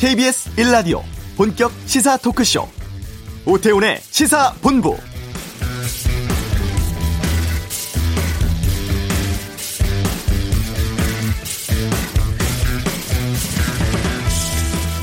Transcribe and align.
KBS 0.00 0.56
1라디오 0.56 1.02
본격 1.36 1.70
시사 1.84 2.16
토크쇼 2.16 2.66
오태훈의 3.44 3.98
시사본부 4.00 4.96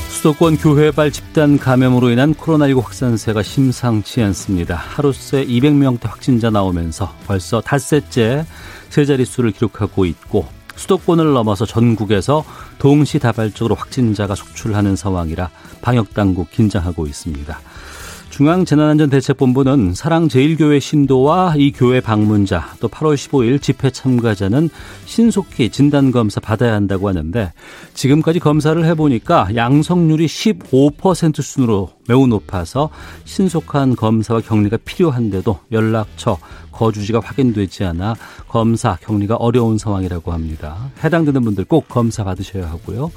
수도권 0.08 0.56
교회발 0.56 1.12
집단 1.12 1.58
감염으로 1.58 2.10
인한 2.10 2.34
코로나19 2.34 2.82
확산세가 2.82 3.44
심상치 3.44 4.20
않습니다. 4.20 4.74
하루 4.74 5.12
새 5.12 5.46
200명대 5.46 6.08
확진자 6.08 6.50
나오면서 6.50 7.14
벌써 7.24 7.60
닷새째 7.60 8.44
세 8.90 9.04
자릿수를 9.04 9.52
기록하고 9.52 10.06
있고 10.06 10.57
수도권을 10.78 11.32
넘어서 11.32 11.66
전국에서 11.66 12.44
동시다발적으로 12.78 13.74
확진자가 13.74 14.34
속출하는 14.34 14.96
상황이라 14.96 15.50
방역당국 15.82 16.50
긴장하고 16.50 17.06
있습니다. 17.06 17.60
중앙재난안전대책본부는 18.30 19.94
사랑제일교회 19.94 20.78
신도와 20.78 21.54
이 21.56 21.72
교회 21.72 22.00
방문자 22.00 22.74
또 22.78 22.86
8월 22.86 23.16
15일 23.16 23.60
집회 23.60 23.90
참가자는 23.90 24.68
신속히 25.06 25.70
진단검사 25.70 26.40
받아야 26.40 26.74
한다고 26.74 27.08
하는데 27.08 27.52
지금까지 27.94 28.38
검사를 28.38 28.84
해보니까 28.84 29.48
양성률이 29.56 30.26
15% 30.26 31.42
순으로 31.42 31.90
매우 32.06 32.28
높아서 32.28 32.90
신속한 33.24 33.96
검사와 33.96 34.40
격리가 34.42 34.78
필요한데도 34.84 35.58
연락처, 35.72 36.38
거주지가 36.78 37.20
확인되지 37.20 37.84
않아 37.84 38.14
검사, 38.46 38.96
격리가 38.96 39.34
어려운 39.36 39.78
상황이라고 39.78 40.32
합니다. 40.32 40.90
해당되는 41.02 41.42
분들 41.42 41.64
꼭 41.64 41.88
검사 41.88 42.22
받으셔야 42.22 42.70
하고요. 42.70 43.10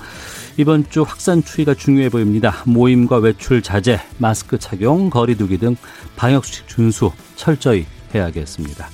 이번 0.57 0.89
주 0.89 1.03
확산 1.03 1.43
추이가 1.43 1.75
중요해 1.75 2.09
보입니다. 2.09 2.55
모임과 2.65 3.17
외출 3.17 3.61
자제, 3.61 3.99
마스크 4.17 4.57
착용, 4.57 5.09
거리두기 5.09 5.59
등 5.59 5.75
방역 6.15 6.43
수칙 6.45 6.67
준수 6.67 7.11
철저히 7.35 7.85
해야겠습니다. 8.13 8.87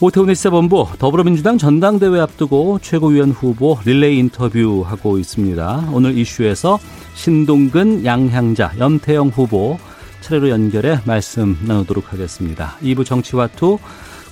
오태훈의 0.00 0.34
시사본부 0.34 0.88
더불어민주당 0.98 1.56
전당대회 1.56 2.20
앞두고 2.20 2.80
최고위원 2.82 3.30
후보 3.30 3.78
릴레이 3.84 4.18
인터뷰하고 4.18 5.18
있습니다. 5.18 5.88
오늘 5.92 6.18
이슈에서 6.18 6.78
신동근, 7.14 8.04
양향자, 8.04 8.74
염태영 8.78 9.28
후보 9.28 9.78
차례로 10.24 10.48
연결해 10.48 11.00
말씀 11.04 11.58
나누도록 11.66 12.10
하겠습니다. 12.12 12.78
2부 12.82 13.04
정치와투 13.04 13.78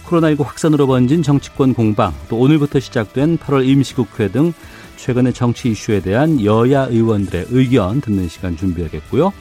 코로나19 0.06 0.42
확산으로 0.42 0.86
번진 0.86 1.22
정치권 1.22 1.74
공방 1.74 2.14
또 2.30 2.38
오늘부터 2.38 2.80
시작된 2.80 3.36
8월 3.36 3.68
임시국회 3.68 4.28
등 4.28 4.54
최근의 4.96 5.34
정치 5.34 5.70
이슈에 5.70 6.00
대한 6.00 6.42
여야 6.42 6.84
의원들의 6.84 7.48
의견 7.50 8.00
듣는 8.00 8.28
시간 8.28 8.56
준비하겠고요. 8.56 9.34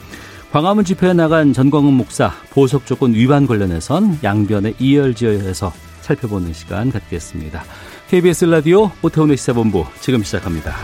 광화문 0.51 0.83
집회에 0.83 1.13
나간 1.13 1.53
전광훈 1.53 1.93
목사 1.93 2.33
보석 2.49 2.85
조건 2.85 3.13
위반 3.13 3.47
관련해선 3.47 4.19
양변의 4.21 4.75
이열지어에서 4.77 5.71
살펴보는 6.01 6.51
시간 6.51 6.91
갖겠습니다. 6.91 7.63
KBS 8.09 8.45
라디오 8.45 8.91
오태훈의 9.01 9.37
시사본부 9.37 9.85
지금 10.01 10.21
시작합니다. 10.21 10.75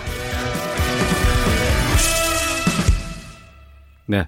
네. 4.05 4.25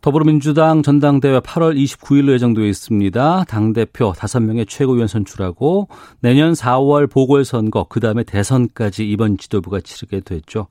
더불어민주당 0.00 0.82
전당대회 0.82 1.40
8월 1.40 1.76
29일로 1.76 2.32
예정되어 2.32 2.64
있습니다. 2.64 3.44
당대표 3.44 4.12
5명의 4.12 4.66
최고위원 4.66 5.08
선출하고 5.08 5.88
내년 6.20 6.52
4월 6.52 7.10
보궐선거, 7.10 7.84
그 7.88 8.00
다음에 8.00 8.22
대선까지 8.24 9.08
이번 9.08 9.36
지도부가 9.36 9.80
치르게 9.80 10.20
됐죠. 10.20 10.68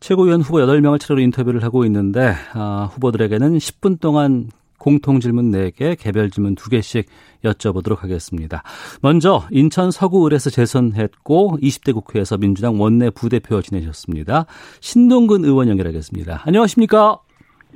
최고위원 0.00 0.42
후보 0.42 0.58
8명을 0.58 1.00
차례로 1.00 1.20
인터뷰를 1.22 1.62
하고 1.62 1.84
있는데 1.86 2.34
아, 2.52 2.88
후보들에게는 2.92 3.56
10분 3.56 4.00
동안 4.00 4.50
공통 4.78 5.18
질문 5.18 5.50
4개, 5.50 5.96
개별 5.98 6.30
질문 6.30 6.54
2개씩 6.54 7.04
여쭤보도록 7.44 8.00
하겠습니다. 8.00 8.62
먼저 9.00 9.44
인천 9.50 9.90
서구을에서 9.90 10.50
재선했고 10.50 11.58
20대 11.60 11.92
국회에서 11.94 12.36
민주당 12.36 12.80
원내 12.80 13.10
부대표 13.10 13.60
지내셨습니다. 13.60 14.46
신동근 14.80 15.44
의원 15.44 15.68
연결하겠습니다. 15.68 16.42
안녕하십니까? 16.44 17.18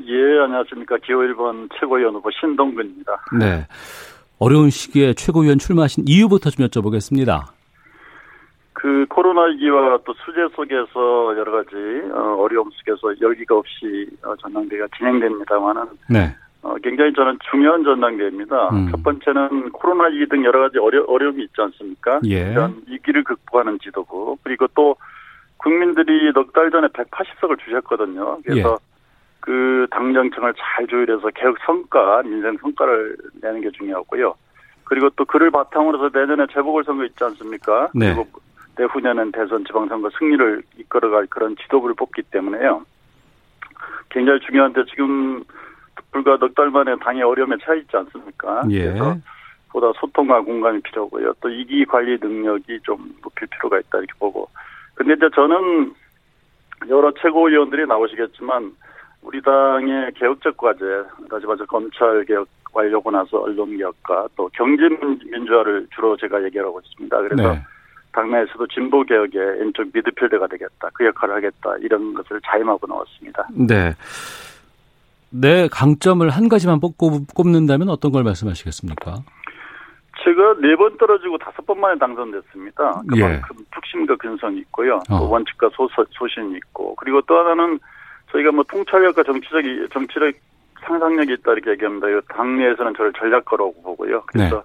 예, 0.06 0.38
안녕하십니까. 0.40 0.96
기호 1.04 1.18
1번 1.20 1.68
최고위원 1.78 2.14
후보 2.14 2.30
신동근입니다. 2.30 3.24
네. 3.38 3.66
어려운 4.38 4.70
시기에 4.70 5.14
최고위원 5.14 5.58
출마하신 5.58 6.04
이유부터 6.06 6.50
좀 6.50 6.66
여쭤보겠습니다. 6.66 7.44
그 8.72 9.06
코로나 9.08 9.42
위기와 9.44 9.98
또 10.04 10.12
수재 10.24 10.40
속에서 10.56 11.36
여러 11.38 11.52
가지 11.52 11.76
어, 12.12 12.36
어려움 12.40 12.68
속에서 12.72 13.14
열기가 13.20 13.56
없이 13.56 14.08
어, 14.24 14.34
전당대회가 14.36 14.88
진행됩니다만은 14.96 15.82
네. 16.10 16.34
어, 16.62 16.74
굉장히 16.82 17.12
저는 17.12 17.38
중요한 17.50 17.84
전당대회입니다. 17.84 18.70
음. 18.70 18.88
첫 18.90 19.02
번째는 19.04 19.70
코로나 19.70 20.06
위기 20.06 20.26
등 20.26 20.44
여러 20.44 20.60
가지 20.62 20.78
어려, 20.78 21.04
어려움이 21.04 21.44
있지 21.44 21.54
않습니까? 21.58 22.20
예. 22.24 22.50
이런 22.50 22.82
위기를 22.88 23.22
극복하는 23.22 23.78
지도부 23.80 24.36
그리고 24.42 24.66
또 24.74 24.96
국민들이 25.58 26.32
넉 26.32 26.52
달 26.52 26.70
전에 26.70 26.88
180석을 26.88 27.58
주셨거든요. 27.64 28.38
그래서 28.44 28.78
예. 28.80 28.91
그 29.42 29.88
당정청을 29.90 30.54
잘 30.56 30.86
조율해서 30.86 31.28
개혁 31.34 31.58
성과, 31.66 32.22
민생 32.22 32.56
성과를 32.58 33.16
내는 33.42 33.60
게 33.60 33.70
중요하고요. 33.72 34.34
그리고 34.84 35.10
또 35.10 35.24
그를 35.24 35.50
바탕으로 35.50 35.98
해서 35.98 36.16
내년에 36.16 36.46
재보궐선거 36.52 37.04
있지 37.06 37.24
않습니까? 37.24 37.90
네. 37.92 38.14
그리고 38.14 38.40
내후년은 38.78 39.32
대선 39.32 39.64
지방선거 39.64 40.10
승리를 40.16 40.62
이끌어갈 40.78 41.26
그런 41.26 41.56
지도부를 41.56 41.96
뽑기 41.96 42.22
때문에요. 42.30 42.84
굉장히 44.10 44.38
중요한데 44.40 44.84
지금 44.94 45.42
불과 46.12 46.36
넉 46.36 46.54
달 46.54 46.70
만에 46.70 46.94
당의 47.00 47.22
어려움에 47.22 47.56
처해 47.64 47.80
있지 47.80 47.96
않습니까? 47.96 48.62
예. 48.70 48.84
그래서 48.84 49.16
보다 49.70 49.90
소통과 49.98 50.40
공감이 50.40 50.80
필요하고요. 50.82 51.32
또 51.40 51.48
이기 51.48 51.84
관리 51.84 52.16
능력이 52.20 52.78
좀 52.84 53.12
높일 53.22 53.48
필요가 53.48 53.80
있다 53.80 53.98
이렇게 53.98 54.12
보고. 54.20 54.48
근데 54.94 55.14
이제 55.14 55.28
저는 55.34 55.94
여러 56.88 57.12
최고위원들이 57.20 57.86
나오시겠지만 57.86 58.72
우리 59.22 59.40
당의 59.40 60.12
개혁적 60.14 60.56
과제, 60.56 60.80
다시 61.30 61.46
말해서 61.46 61.64
검찰 61.66 62.24
개혁 62.24 62.46
완료하고 62.72 63.10
나서 63.10 63.38
언론 63.42 63.76
개혁과 63.76 64.28
또 64.36 64.48
경제 64.54 64.88
민주화를 65.30 65.86
주로 65.94 66.16
제가 66.16 66.42
얘기하고 66.44 66.80
있습니다. 66.84 67.16
그래서 67.18 67.52
네. 67.52 67.62
당내에서도 68.12 68.66
진보 68.68 69.02
개혁의 69.04 69.60
왼쪽 69.60 69.84
미드필드가 69.92 70.46
되겠다, 70.46 70.88
그 70.94 71.06
역할을 71.06 71.36
하겠다 71.36 71.76
이런 71.80 72.14
것을 72.14 72.40
자임하고 72.44 72.86
나왔습니다. 72.86 73.46
네. 73.54 73.92
내 75.30 75.68
강점을 75.68 76.28
한 76.28 76.48
가지만 76.48 76.80
뽑고 76.80 77.26
꼽는다면 77.34 77.88
어떤 77.88 78.12
걸 78.12 78.22
말씀하시겠습니까? 78.24 79.14
제가 80.24 80.54
네 80.60 80.76
번 80.76 80.96
떨어지고 80.98 81.38
다섯 81.38 81.64
번 81.66 81.80
만에 81.80 81.98
당선됐습니다. 81.98 83.02
그만큼 83.08 83.56
예. 83.58 83.64
툭심과 83.74 84.16
근성이 84.16 84.58
있고요. 84.58 85.00
또 85.08 85.14
어. 85.14 85.28
원칙과 85.28 85.70
소, 85.74 85.88
소신이 86.10 86.56
있고 86.56 86.94
그리고 86.96 87.20
또 87.22 87.38
하나는 87.38 87.78
저희가 88.32 88.50
뭐 88.52 88.64
통찰력과 88.68 89.22
정치적 89.22 89.62
정치적 89.92 90.32
상상력이 90.84 91.32
있다 91.34 91.52
이렇게 91.52 91.70
얘기합니다. 91.72 92.06
당내에서는 92.34 92.94
저를 92.96 93.12
전략가라고 93.18 93.74
보고요. 93.82 94.22
그래서 94.26 94.56
네. 94.56 94.62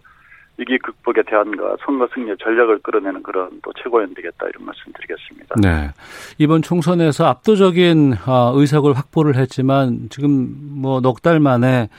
위기 0.60 0.78
극복의 0.80 1.24
대안과 1.28 1.76
선거 1.86 2.08
승리의 2.16 2.36
전략을 2.44 2.80
끌어내는 2.80 3.22
그런 3.22 3.50
또 3.64 3.72
최고위원 3.82 4.14
되겠다 4.16 4.48
이런 4.48 4.66
말씀드리겠습니다. 4.66 5.56
네. 5.62 5.92
이번 6.40 6.64
총선에서 6.64 7.28
압도적인 7.28 8.16
아, 8.26 8.52
의석을 8.56 8.94
확보를 8.98 9.36
했지만 9.36 10.08
지금 10.10 10.48
뭐 10.82 11.00
넉 11.02 11.22
달 11.22 11.40
만에 11.40 11.90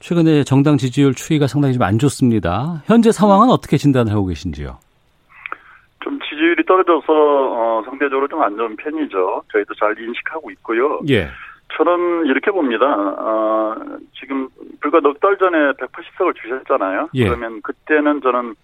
최근에 0.00 0.42
정당 0.44 0.78
지지율 0.78 1.14
추이가 1.14 1.46
상당히 1.46 1.74
좀 1.74 1.82
안 1.84 1.98
좋습니다. 1.98 2.82
현재 2.86 3.12
상황은 3.12 3.50
어떻게 3.50 3.76
진단을 3.76 4.10
하고 4.12 4.26
계신지요? 4.26 4.78
좀 6.00 6.18
지지율이 6.20 6.64
떨어져서 6.64 7.02
어, 7.08 7.82
상대적으로 7.86 8.26
좀 8.28 8.42
안 8.42 8.56
좋은 8.56 8.74
편이죠. 8.76 9.42
저희도 9.52 9.74
잘 9.74 9.98
인식하고 9.98 10.50
있고요. 10.52 11.00
예. 11.10 11.28
저는 11.76 12.26
이렇게 12.26 12.50
봅니다. 12.50 12.86
어, 12.86 13.76
지금 14.18 14.48
불과 14.80 15.00
넉 15.00 15.20
달 15.20 15.36
전에 15.36 15.72
180석을 15.72 16.34
주셨잖아요. 16.40 17.10
예. 17.14 17.24
그러면 17.28 17.60
그때는 17.62 18.20
저는 18.22 18.54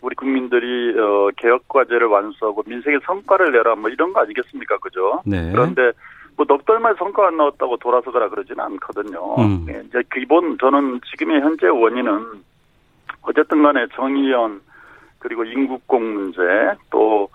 우리 0.00 0.14
국민들이 0.14 0.98
어, 0.98 1.30
개혁 1.36 1.66
과제를 1.68 2.06
완수하고 2.06 2.62
민생의 2.66 3.00
성과를 3.04 3.52
내라 3.52 3.74
뭐 3.74 3.90
이런 3.90 4.12
거 4.12 4.20
아니겠습니까, 4.20 4.78
그죠? 4.78 5.20
네. 5.26 5.50
그런데 5.50 5.92
뭐넉 6.36 6.64
달 6.66 6.78
만에 6.78 6.94
성과 6.98 7.26
안 7.28 7.36
나왔다고 7.36 7.76
돌아서거나 7.78 8.28
그러지는 8.28 8.60
않거든요. 8.64 9.34
음. 9.38 9.66
예, 9.68 9.82
이제 9.86 10.02
기본 10.12 10.56
저는 10.58 11.00
지금의 11.10 11.40
현재 11.40 11.66
원인은 11.68 12.42
어쨌든 13.22 13.62
간에 13.62 13.86
정의연 13.94 14.60
그리고 15.24 15.42
인국공 15.42 16.12
문제 16.12 16.42
또 16.90 17.30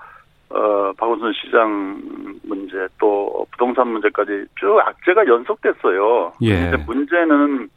어, 0.50 0.94
박원순 0.94 1.34
시장 1.34 2.00
문제 2.44 2.88
또 3.00 3.48
부동산 3.52 3.88
문제까지 3.88 4.46
쭉 4.60 4.80
악재가 4.80 5.26
연속됐어요. 5.26 6.34
예. 6.44 6.72
문제는 6.86 7.68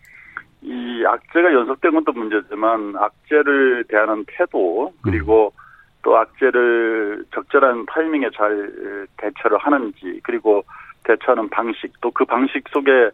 이 0.61 1.03
악재가 1.07 1.53
연속된 1.55 1.93
것도 1.93 2.13
문제지만 2.13 2.95
악재를 2.97 3.85
대하는 3.89 4.25
태도 4.29 4.93
그리고 5.03 5.47
음. 5.55 5.59
또 6.03 6.19
악재를 6.19 7.25
적절한 7.35 7.87
타이밍에 7.87 8.29
잘 8.37 8.71
대처를 9.17 9.57
하는지 9.59 10.21
그리고 10.23 10.63
대처하는 11.05 11.49
방식 11.49 11.99
또 12.03 12.11
그 12.11 12.27
방식 12.27 12.69
속에 12.69 13.11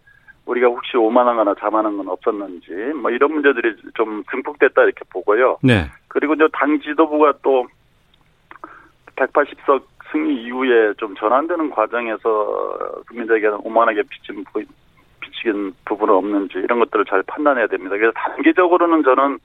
우리가 0.49 0.69
혹시 0.69 0.97
오만하거나 0.97 1.55
자만한 1.61 1.97
건 1.99 2.09
없었는지 2.09 2.71
뭐 3.01 3.11
이런 3.11 3.33
문제들이 3.33 3.77
좀 3.95 4.25
증폭됐다 4.31 4.83
이렇게 4.83 5.05
보고요. 5.13 5.59
네. 5.63 5.87
그리고 6.09 6.35
이제 6.35 6.49
당 6.53 6.81
지도부가 6.81 7.35
또 7.43 7.67
180석 9.17 9.83
승리 10.11 10.43
이후에 10.45 10.95
좀 10.97 11.15
전환되는 11.17 11.71
과정에서 11.71 13.01
국민들에게는 13.09 13.59
오만하게 13.63 14.03
비친 14.09 14.45
비치긴 15.21 15.75
부분은 15.85 16.15
없는지 16.15 16.59
이런 16.59 16.79
것들을 16.79 17.05
잘 17.05 17.23
판단해야 17.25 17.67
됩니다. 17.67 17.97
그래서 17.97 18.13
단기적으로는 18.13 19.03
저는 19.03 19.39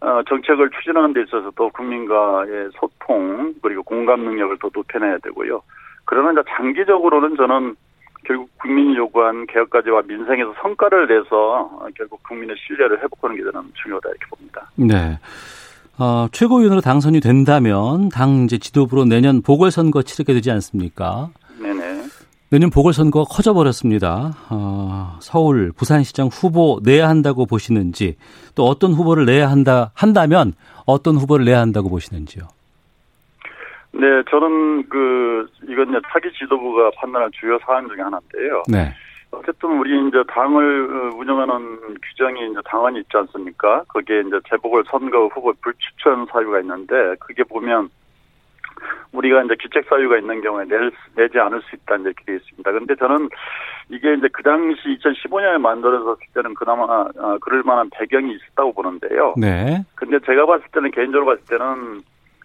어, 0.00 0.22
정책을 0.26 0.70
추진하는 0.70 1.12
데 1.12 1.20
있어서도 1.20 1.68
국민과의 1.70 2.70
소통 2.72 3.52
그리고 3.60 3.82
공감 3.82 4.20
능력을 4.20 4.56
더 4.58 4.70
높여내야 4.72 5.18
되고요. 5.18 5.60
그러나 6.06 6.32
이제 6.32 6.42
장기적으로는 6.56 7.36
저는 7.36 7.76
결국 8.24 8.50
국민이 8.58 8.96
요구한 8.96 9.46
개혁까지와 9.46 10.02
민생에서 10.06 10.54
성과를 10.62 11.06
내서 11.08 11.70
결국 11.96 12.22
국민의 12.22 12.56
신뢰를 12.66 13.02
회복하는 13.02 13.36
게 13.36 13.42
저는 13.42 13.70
중요하다 13.82 14.08
이렇게 14.08 14.26
봅니다. 14.28 14.70
네. 14.76 15.18
어, 15.98 16.28
최고위원으로 16.32 16.80
당선이 16.80 17.20
된다면 17.20 18.08
당 18.08 18.44
이제 18.44 18.58
지도부로 18.58 19.04
내년 19.04 19.42
보궐선거 19.42 20.02
치르게 20.02 20.32
되지 20.32 20.50
않습니까? 20.50 21.30
네네. 21.60 22.04
내년 22.50 22.70
보궐선거가 22.70 23.32
커져버렸습니다. 23.32 24.32
어, 24.48 25.18
서울, 25.20 25.72
부산시장 25.72 26.28
후보 26.28 26.80
내야 26.82 27.08
한다고 27.08 27.46
보시는지 27.46 28.16
또 28.54 28.66
어떤 28.66 28.92
후보를 28.92 29.24
내야 29.24 29.50
한다 29.50 29.92
한다면 29.94 30.54
어떤 30.86 31.16
후보를 31.16 31.44
내야 31.44 31.60
한다고 31.60 31.88
보시는지요? 31.90 32.48
네, 33.92 34.22
저는 34.30 34.88
그 34.88 35.48
이건 35.68 35.90
이제 35.90 35.98
차기 36.12 36.32
지도부가 36.32 36.90
판단할 36.96 37.30
주요 37.32 37.58
사안 37.66 37.88
중에 37.88 38.00
하나인데요. 38.00 38.62
네. 38.68 38.92
어쨌든 39.32 39.78
우리 39.78 40.08
이제 40.08 40.22
당을 40.28 41.12
운영하는 41.14 41.78
규정이 42.02 42.50
이제 42.50 42.60
당원이 42.64 43.00
있지 43.00 43.16
않습니까? 43.16 43.84
거기에 43.88 44.20
이제 44.26 44.38
재보궐 44.48 44.84
선거 44.90 45.26
후보 45.28 45.52
불추천 45.62 46.26
사유가 46.32 46.60
있는데 46.60 47.14
그게 47.20 47.44
보면 47.44 47.90
우리가 49.12 49.42
이제 49.42 49.54
규책 49.60 49.86
사유가 49.88 50.18
있는 50.18 50.40
경우에 50.40 50.64
낼, 50.64 50.90
내지 51.16 51.38
않을 51.38 51.60
수 51.62 51.76
있다 51.76 51.96
이렇게 51.96 52.24
되어 52.24 52.36
있습니다. 52.36 52.72
근데 52.72 52.94
저는 52.96 53.28
이게 53.88 54.14
이제 54.14 54.28
그 54.32 54.42
당시 54.42 54.80
2015년에 54.98 55.58
만들어졌을 55.58 56.26
때는 56.34 56.54
그나마 56.54 56.84
어, 56.84 57.38
그럴 57.40 57.62
만한 57.64 57.90
배경이 57.90 58.34
있었다고 58.34 58.72
보는데요. 58.72 59.34
네. 59.36 59.84
근데 59.94 60.18
제가 60.24 60.46
봤을 60.46 60.64
때는 60.72 60.90
개인적으로 60.92 61.26
봤을 61.26 61.44
때는 61.46 62.02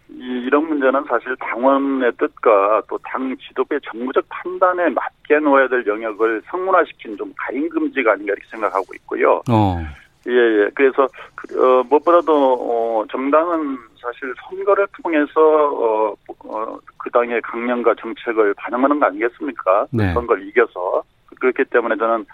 이, 0.09 0.43
이런 0.45 0.67
문제는 0.67 1.03
사실 1.07 1.35
당원의 1.37 2.11
뜻과 2.17 2.83
또 2.89 2.97
당 3.03 3.35
지도부의 3.37 3.79
정무적 3.89 4.25
판단에 4.29 4.89
맞게 4.89 5.39
놓아야 5.39 5.67
될 5.67 5.85
영역을 5.85 6.41
성문화시킨 6.47 7.17
좀 7.17 7.33
가인금지가 7.37 8.13
아닌가 8.13 8.33
이렇게 8.33 8.47
생각하고 8.49 8.85
있고요. 8.95 9.41
어. 9.49 9.83
예, 10.27 10.31
예. 10.31 10.69
그래서, 10.73 11.07
그, 11.35 11.55
어, 11.55 11.83
무엇보다도, 11.83 12.33
어, 12.33 13.05
정당은 13.11 13.77
사실 14.01 14.33
선거를 14.47 14.87
통해서, 15.03 15.31
어, 15.39 16.15
어, 16.45 16.77
그 16.97 17.11
당의 17.11 17.39
강령과 17.41 17.93
정책을 18.01 18.55
반영하는 18.55 18.99
거 18.99 19.05
아니겠습니까? 19.05 19.85
네. 19.91 20.13
선거를 20.13 20.47
이겨서. 20.47 21.03
그렇기 21.39 21.65
때문에 21.65 21.95
저는 21.97 22.25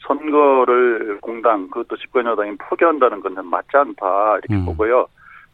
선거를 0.00 1.18
공당, 1.20 1.68
그것도 1.68 1.96
집권여당이 1.96 2.56
포기한다는 2.56 3.20
건 3.20 3.34
맞지 3.48 3.76
않다, 3.76 4.38
이렇게 4.38 4.54
음. 4.54 4.66
보고요. 4.66 5.06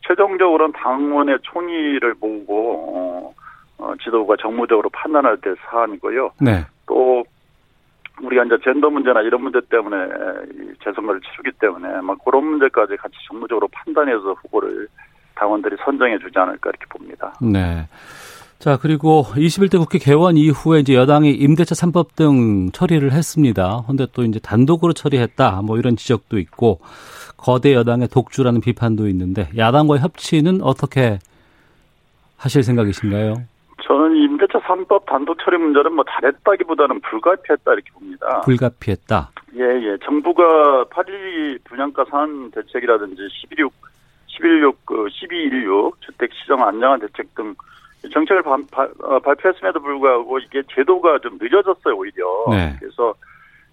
최종적으로는 0.07 0.73
당원의 0.73 1.39
총의를 1.43 2.15
보고, 2.15 2.75
어, 2.97 3.35
어, 3.79 3.95
지도부가 4.03 4.37
정무적으로 4.41 4.89
판단할 4.91 5.37
때 5.39 5.55
사안이고요. 5.69 6.31
네. 6.41 6.65
또 6.87 7.25
우리가 8.21 8.45
이제 8.45 8.57
젠더 8.63 8.91
문제나 8.91 9.23
이런 9.23 9.43
문제 9.43 9.61
때문에 9.69 9.97
이 10.55 10.73
재선거를 10.85 11.21
치르기 11.23 11.59
때문에 11.59 12.01
막 12.03 12.19
그런 12.25 12.45
문제까지 12.45 12.97
같이 12.97 13.15
정무적으로 13.27 13.69
판단해서 13.69 14.35
후보를 14.35 14.87
당원들이 15.35 15.77
선정해 15.85 16.19
주지 16.19 16.39
않을까 16.39 16.71
이렇게 16.71 16.87
봅니다. 16.89 17.33
네. 17.41 17.87
자, 18.63 18.79
그리고 18.81 19.25
21대 19.35 19.77
국회 19.77 19.99
개원 19.99 20.37
이후에 20.37 20.79
이제 20.79 20.95
여당이 20.95 21.33
임대차 21.33 21.75
3법 21.75 22.15
등 22.15 22.71
처리를 22.71 23.11
했습니다. 23.11 23.83
근데 23.89 24.07
또 24.13 24.23
이제 24.23 24.39
단독으로 24.39 24.93
처리했다. 24.93 25.63
뭐 25.63 25.79
이런 25.79 25.97
지적도 25.97 26.39
있고 26.39 26.79
거대 27.37 27.75
여당의 27.75 28.07
독주라는 28.07 28.61
비판도 28.61 29.09
있는데 29.09 29.49
야당과의 29.57 30.01
협치는 30.03 30.63
어떻게 30.63 31.19
하실 32.37 32.63
생각이신가요? 32.63 33.35
저는 33.83 34.15
이 34.15 34.25
임대차 34.27 34.61
3법 34.61 35.07
단독 35.07 35.37
처리 35.43 35.57
문제는 35.57 35.95
뭐 35.95 36.05
잘했다기보다는 36.09 37.01
불가피했다 37.01 37.73
이렇게 37.73 37.91
봅니다. 37.91 38.43
불가피했다. 38.43 39.31
예, 39.57 39.63
예. 39.63 39.97
정부가 40.05 40.85
8.12 40.85 41.65
분양가 41.65 42.05
산 42.09 42.53
대책이라든지 42.53 43.23
11.6, 43.57 43.73
11.6, 44.41 44.77
그 44.85 44.95
12.16 45.07 45.95
주택 45.99 46.31
시정 46.35 46.63
안정화 46.63 46.99
대책 46.99 47.35
등 47.35 47.57
정책을 48.11 48.43
바, 48.43 48.57
바, 48.71 48.89
어, 49.01 49.19
발표했음에도 49.21 49.81
불구하고 49.81 50.39
이게 50.39 50.63
제도가 50.75 51.19
좀 51.21 51.39
늦어졌어요, 51.41 51.97
오히려. 51.97 52.47
네. 52.51 52.77
그래서 52.81 53.15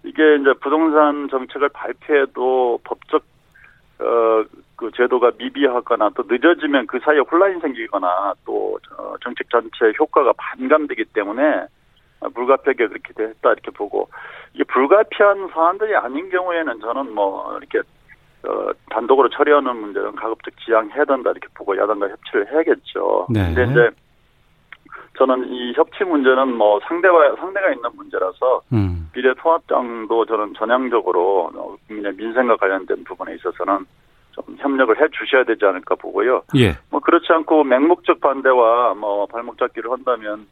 이게 0.03 0.35
이제 0.35 0.53
부동산 0.61 1.27
정책을 1.29 1.69
발표해도 1.69 2.79
법적 2.83 3.23
어, 3.99 4.43
그 4.75 4.89
제도가 4.95 5.31
미비하거나 5.37 6.11
또 6.15 6.23
늦어지면 6.25 6.87
그 6.87 6.99
사이에 6.99 7.19
혼란이 7.19 7.59
생기거나 7.59 8.33
또 8.45 8.79
어, 8.97 9.15
정책 9.21 9.49
전체 9.49 9.91
효과가 9.99 10.33
반감되기 10.37 11.05
때문에 11.13 11.65
불가피하게 12.33 12.87
그렇게 12.87 13.13
됐다 13.13 13.51
이렇게 13.51 13.71
보고 13.71 14.07
이게 14.53 14.63
불가피한 14.63 15.49
사안들이 15.53 15.95
아닌 15.95 16.29
경우에는 16.29 16.79
저는 16.79 17.13
뭐 17.13 17.57
이렇게 17.57 17.79
어, 18.47 18.71
단독으로 18.89 19.29
처리하는 19.29 19.75
문제는 19.75 20.15
가급적 20.15 20.53
지양해야 20.65 21.03
된다 21.03 21.31
이렇게 21.31 21.47
보고 21.53 21.77
야당과 21.77 22.07
협치를 22.07 22.51
해야겠죠. 22.51 23.27
네. 23.29 23.53
근데 23.53 23.71
이제 23.71 23.89
저는 25.19 25.51
이 25.51 25.73
협치 25.75 26.05
문제는 26.05 26.55
뭐 26.55 26.79
상대와 26.87 27.35
상대가 27.35 27.69
있는 27.69 27.89
문제라서 27.93 28.61
음. 28.71 29.09
미래통합당도 29.13 30.25
저는 30.25 30.53
전향적으로 30.53 31.51
국민의 31.87 32.13
민생과 32.15 32.55
관련된 32.55 33.03
부분에 33.03 33.35
있어서는 33.35 33.85
좀 34.31 34.43
협력을 34.59 34.97
해 34.97 35.07
주셔야 35.11 35.43
되지 35.43 35.65
않을까 35.65 35.95
보고요. 35.95 36.43
예. 36.55 36.77
뭐 36.89 37.01
그렇지 37.01 37.27
않고 37.33 37.65
맹목적 37.65 38.21
반대와 38.21 38.93
뭐 38.93 39.25
발목 39.25 39.57
잡기를 39.57 39.91
한다면 39.91 40.47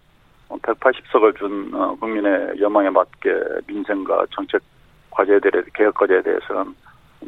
180석을 0.50 1.38
준 1.38 1.71
어, 1.74 1.95
국민의 1.95 2.59
여망에 2.59 2.89
맞게 2.89 3.29
민생과 3.67 4.25
정책 4.31 4.62
과제에 5.12 5.39
대해 5.39 5.63
개혁 5.75 5.93
과제에 5.95 6.21
대해서는 6.21 6.75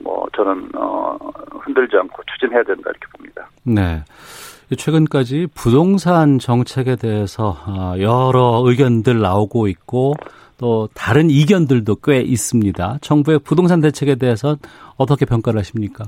뭐 0.04 0.28
저는 0.36 0.70
어 0.76 1.18
흔들지 1.62 1.96
않고 1.96 2.22
추진해야 2.34 2.64
된다 2.64 2.90
이렇게 2.90 3.08
봅니다. 3.18 3.50
네. 3.64 4.04
최근까지 4.76 5.48
부동산 5.56 6.40
정책에 6.40 6.96
대해서 6.96 7.58
아, 7.66 7.96
여러 8.00 8.62
의견들 8.66 9.20
나오고 9.20 9.68
있고 9.68 10.14
또 10.60 10.90
다른 10.94 11.30
이견들도 11.30 11.96
꽤 12.04 12.20
있습니다. 12.20 12.98
정부의 13.02 13.40
부동산 13.40 13.82
대책에 13.82 14.16
대해서 14.16 14.58
어떻게 14.98 15.26
평가를 15.26 15.60
하십니까? 15.60 16.06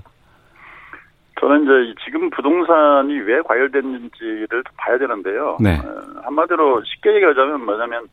저는 1.39 1.63
이제 1.63 1.96
지금 2.06 2.30
부동산이 2.30 3.18
왜 3.22 3.41
과열됐는지를 3.41 4.63
봐야 4.77 4.98
되는데요. 5.00 5.58
네. 5.60 5.80
어, 5.80 6.22
한마디로 6.24 6.84
쉽게 6.84 7.15
얘기하자면 7.15 7.65
뭐냐면 7.65 8.03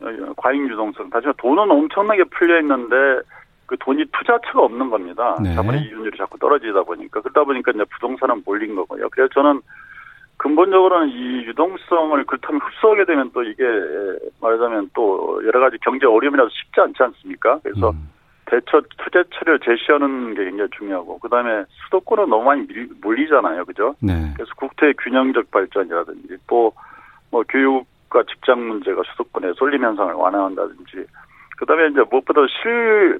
어, 0.00 0.06
과잉 0.36 0.66
유동성. 0.68 1.10
다시 1.10 1.26
말해 1.26 1.36
돈은 1.36 1.70
엄청나게 1.70 2.24
풀려 2.30 2.60
있는데 2.60 2.94
그 3.66 3.76
돈이 3.80 4.06
투자처가 4.12 4.62
없는 4.62 4.88
겁니다. 4.88 5.36
네. 5.42 5.54
자본의 5.54 5.82
이윤율이 5.82 6.16
자꾸 6.16 6.38
떨어지다 6.38 6.82
보니까 6.84 7.20
그러다 7.20 7.44
보니까 7.44 7.72
이제 7.72 7.84
부동산은 7.90 8.42
몰린 8.46 8.74
거고요. 8.74 9.10
그래서 9.10 9.28
저는 9.34 9.60
근본적으로는 10.38 11.08
이 11.08 11.44
유동성을 11.46 12.24
그렇다면 12.24 12.60
흡수하게 12.60 13.04
되면 13.04 13.30
또 13.32 13.42
이게 13.42 13.64
말하자면 14.40 14.90
또 14.94 15.40
여러 15.44 15.60
가지 15.60 15.76
경제 15.82 16.06
어려움이라도 16.06 16.48
쉽지 16.50 16.80
않지 16.80 17.02
않습니까? 17.02 17.60
그래서 17.62 17.90
음. 17.90 18.08
대처 18.46 18.80
투자처를 18.96 19.60
제시하는 19.60 20.34
게 20.34 20.44
굉장히 20.44 20.70
중요하고 20.78 21.18
그다음에 21.18 21.64
수도권은 21.84 22.30
너무 22.30 22.44
많이 22.44 22.66
밀, 22.66 22.88
몰리잖아요, 23.02 23.64
그죠? 23.66 23.94
네. 24.00 24.32
그래서 24.34 24.50
국토의 24.56 24.94
균형적 24.96 25.50
발전이라든지 25.50 26.36
또 26.46 26.72
뭐 27.30 27.42
교육과 27.48 28.22
직장 28.24 28.66
문제가 28.66 29.02
수도권의 29.10 29.54
쏠림 29.56 29.84
현상을 29.84 30.12
완화한다든지 30.14 31.04
그다음에 31.58 31.88
이제 31.88 32.00
무엇보다 32.10 32.40
실 32.62 33.18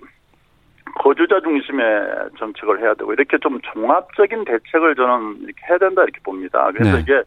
거주자 0.96 1.40
중심의 1.40 2.30
정책을 2.38 2.80
해야 2.80 2.94
되고 2.94 3.12
이렇게 3.12 3.38
좀 3.38 3.60
종합적인 3.60 4.44
대책을 4.44 4.94
저는 4.94 5.38
이렇게 5.42 5.66
해야 5.68 5.78
된다 5.78 6.02
이렇게 6.02 6.20
봅니다. 6.22 6.70
그래서 6.72 6.96
네. 6.96 7.02
이게 7.02 7.22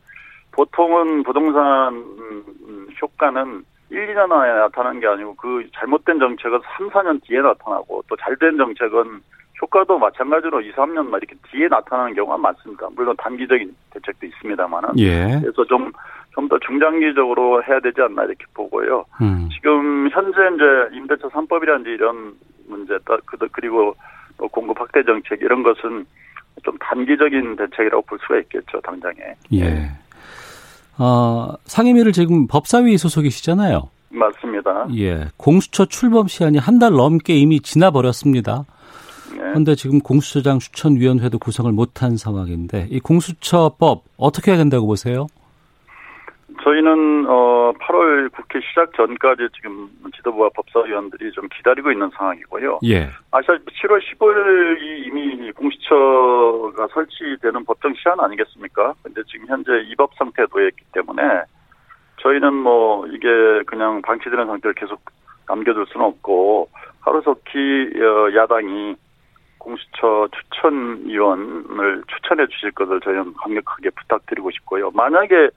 보통은 0.52 1.24
부동산 1.24 1.94
음, 1.94 2.88
효과는 3.02 3.64
1, 3.90 4.14
2년 4.14 4.32
안에 4.32 4.54
나타나는 4.54 5.00
게 5.00 5.08
아니고 5.08 5.36
그 5.36 5.68
잘못된 5.76 6.20
정책은 6.20 6.60
3, 6.78 6.90
4년 6.90 7.22
뒤에 7.24 7.42
나타나고 7.42 8.04
또 8.08 8.16
잘된 8.16 8.58
정책은 8.58 9.22
효과도 9.62 9.98
마찬가지로 10.00 10.62
2, 10.62 10.72
3년 10.74 11.08
막 11.08 11.18
이렇게 11.18 11.36
뒤에 11.52 11.68
나타나는 11.68 12.16
경우가 12.16 12.38
많습니다. 12.38 12.88
물론 12.96 13.16
단기적인 13.18 13.76
대책도 13.92 14.26
있습니다만은. 14.26 14.90
예. 14.98 15.40
그래서 15.42 15.66
좀 15.66 15.92
좀 16.34 16.48
더 16.48 16.58
중장기적으로 16.60 17.64
해야 17.64 17.80
되지 17.80 18.02
않나 18.02 18.24
이렇게 18.24 18.46
보고요. 18.54 19.06
음. 19.22 19.50
지금 19.54 20.10
현재 20.10 20.38
이제 20.56 20.98
임대차 20.98 21.28
3법이라든지 21.30 21.88
이런 21.88 22.34
문제, 22.72 22.98
그리고 23.52 23.96
또 24.38 24.48
공급 24.48 24.80
확대 24.80 25.04
정책 25.04 25.42
이런 25.42 25.62
것은 25.62 26.06
좀 26.64 26.78
단기적인 26.80 27.56
대책이라고 27.58 28.02
볼 28.04 28.18
수가 28.22 28.40
있겠죠, 28.40 28.82
당장에. 28.82 29.16
예. 29.54 29.92
어, 30.98 31.54
상임위를 31.66 32.12
지금 32.12 32.48
법사위 32.48 32.98
소속이시잖아요. 32.98 33.90
맞습니다. 34.10 34.88
예. 34.98 35.28
공수처 35.38 35.86
출범 35.86 36.28
시한이 36.28 36.58
한 36.58 36.80
달 36.80 36.92
넘게 36.94 37.34
이미 37.36 37.60
지나버렸습니다. 37.62 38.66
그런데 39.32 39.72
네. 39.72 39.76
지금 39.76 40.00
공수처장 40.00 40.60
추천위원회도 40.60 41.40
구성을 41.40 41.72
못한 41.72 42.18
상황인데 42.18 42.88
이 42.90 43.00
공수처법 43.00 44.04
어떻게 44.18 44.52
해야 44.52 44.58
된다고 44.58 44.86
보세요? 44.88 45.28
저희는 46.64 47.26
어 47.28 47.74
8월 47.80 48.32
국회 48.32 48.60
시작 48.62 48.94
전까지 48.94 49.50
지금 49.56 49.90
지도부와 50.16 50.50
법사위원들이 50.56 51.32
좀 51.32 51.48
기다리고 51.50 51.92
있는 51.92 52.10
상황이고요. 52.16 52.80
예. 52.86 53.10
아시다시피 53.32 53.74
7월 53.82 54.00
15일이 54.00 55.08
이미 55.08 55.52
공수처가 55.54 56.88
설치되는 56.94 57.66
법정 57.66 57.94
시한 57.96 58.20
아니겠습니까? 58.20 58.94
근데 59.02 59.22
지금 59.28 59.48
현재 59.48 59.72
입법 59.88 60.12
상태에 60.16 60.46
놓여 60.48 60.68
있기 60.68 60.84
때문에 60.94 61.24
저희는 62.22 62.54
뭐 62.54 63.08
이게 63.08 63.28
그냥 63.66 64.02
방치되는 64.04 64.46
상태를 64.46 64.76
계속 64.76 65.02
남겨둘 65.48 65.88
수는 65.88 66.06
없고 66.06 66.70
하루속히 67.02 67.92
어, 68.00 68.36
야당이 68.36 68.96
공수처 69.58 70.28
추천위원을 70.32 72.04
추천해 72.08 72.48
주실 72.48 72.72
것을 72.72 73.00
저희는 73.02 73.34
강력하게 73.36 73.90
부탁드리고 73.92 74.52
싶고요. 74.52 74.92
만약에 74.92 75.50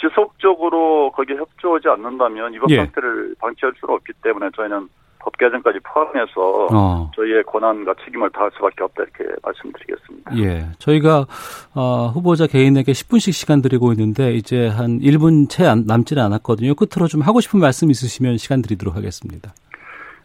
지속적으로 0.00 1.10
거기에 1.12 1.36
협조하지 1.36 1.88
않는다면 1.88 2.54
이번 2.54 2.70
예. 2.70 2.76
상태를 2.76 3.34
방치할 3.40 3.72
수는 3.78 3.94
없기 3.94 4.12
때문에 4.22 4.50
저희는 4.54 4.88
법 5.26 5.36
개정까지 5.38 5.80
포함해서 5.80 6.68
어. 6.70 7.10
저희의 7.16 7.42
권한과 7.42 7.94
책임을 8.04 8.30
다할 8.30 8.48
수밖에 8.54 8.84
없다 8.84 9.02
이렇게 9.02 9.34
말씀드리겠습니다. 9.42 10.38
예, 10.38 10.66
저희가 10.78 11.26
어, 11.74 12.12
후보자 12.14 12.46
개인에게 12.46 12.92
10분씩 12.92 13.32
시간 13.32 13.60
드리고 13.60 13.90
있는데 13.92 14.34
이제 14.34 14.68
한 14.68 15.00
1분 15.00 15.50
채 15.50 15.64
남지는 15.64 16.22
않았거든요. 16.22 16.76
끝으로 16.76 17.08
좀 17.08 17.22
하고 17.22 17.40
싶은 17.40 17.58
말씀 17.58 17.90
있으시면 17.90 18.36
시간 18.36 18.62
드리도록 18.62 18.94
하겠습니다. 18.94 19.52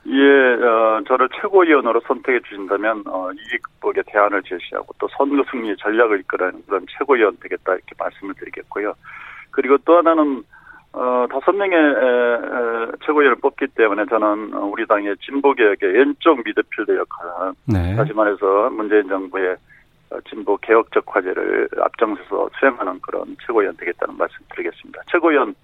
예, 0.06 0.64
어, 0.64 1.02
저를 1.08 1.30
최고위원으로 1.42 2.02
선택해 2.08 2.40
주신다면 2.48 3.04
어, 3.08 3.30
이익 3.32 3.64
극복의 3.64 4.04
대안을 4.06 4.44
제시하고 4.44 4.94
또 5.00 5.08
선거 5.18 5.44
승리 5.50 5.76
전략을 5.78 6.20
이끌어내는 6.20 6.64
그런 6.68 6.86
최고위원 6.96 7.38
되겠다 7.42 7.74
이렇게 7.74 7.96
말씀을 7.98 8.36
드리겠고요. 8.36 8.94
그리고 9.52 9.78
또 9.86 9.98
하나는 9.98 10.44
어, 10.94 11.26
다섯 11.32 11.54
명의 11.54 11.80
최고위원을 13.06 13.36
뽑기 13.42 13.68
때문에 13.76 14.06
저는 14.10 14.54
우리 14.54 14.86
당의 14.86 15.16
진보개혁의 15.26 15.94
왼쪽 15.94 16.44
미드필더 16.44 16.96
역할, 16.98 17.54
네. 17.66 17.96
다시 17.96 18.12
말해서 18.14 18.70
문재인 18.72 19.08
정부의 19.08 19.56
진보 20.30 20.58
개혁적 20.58 21.06
과제를 21.06 21.70
앞장서서 21.80 22.50
수행하는 22.60 23.00
그런 23.02 23.24
최고위원 23.46 23.76
되겠다는 23.78 24.18
말씀 24.18 24.38
드리겠습니다. 24.54 25.02
최고위원 25.10 25.56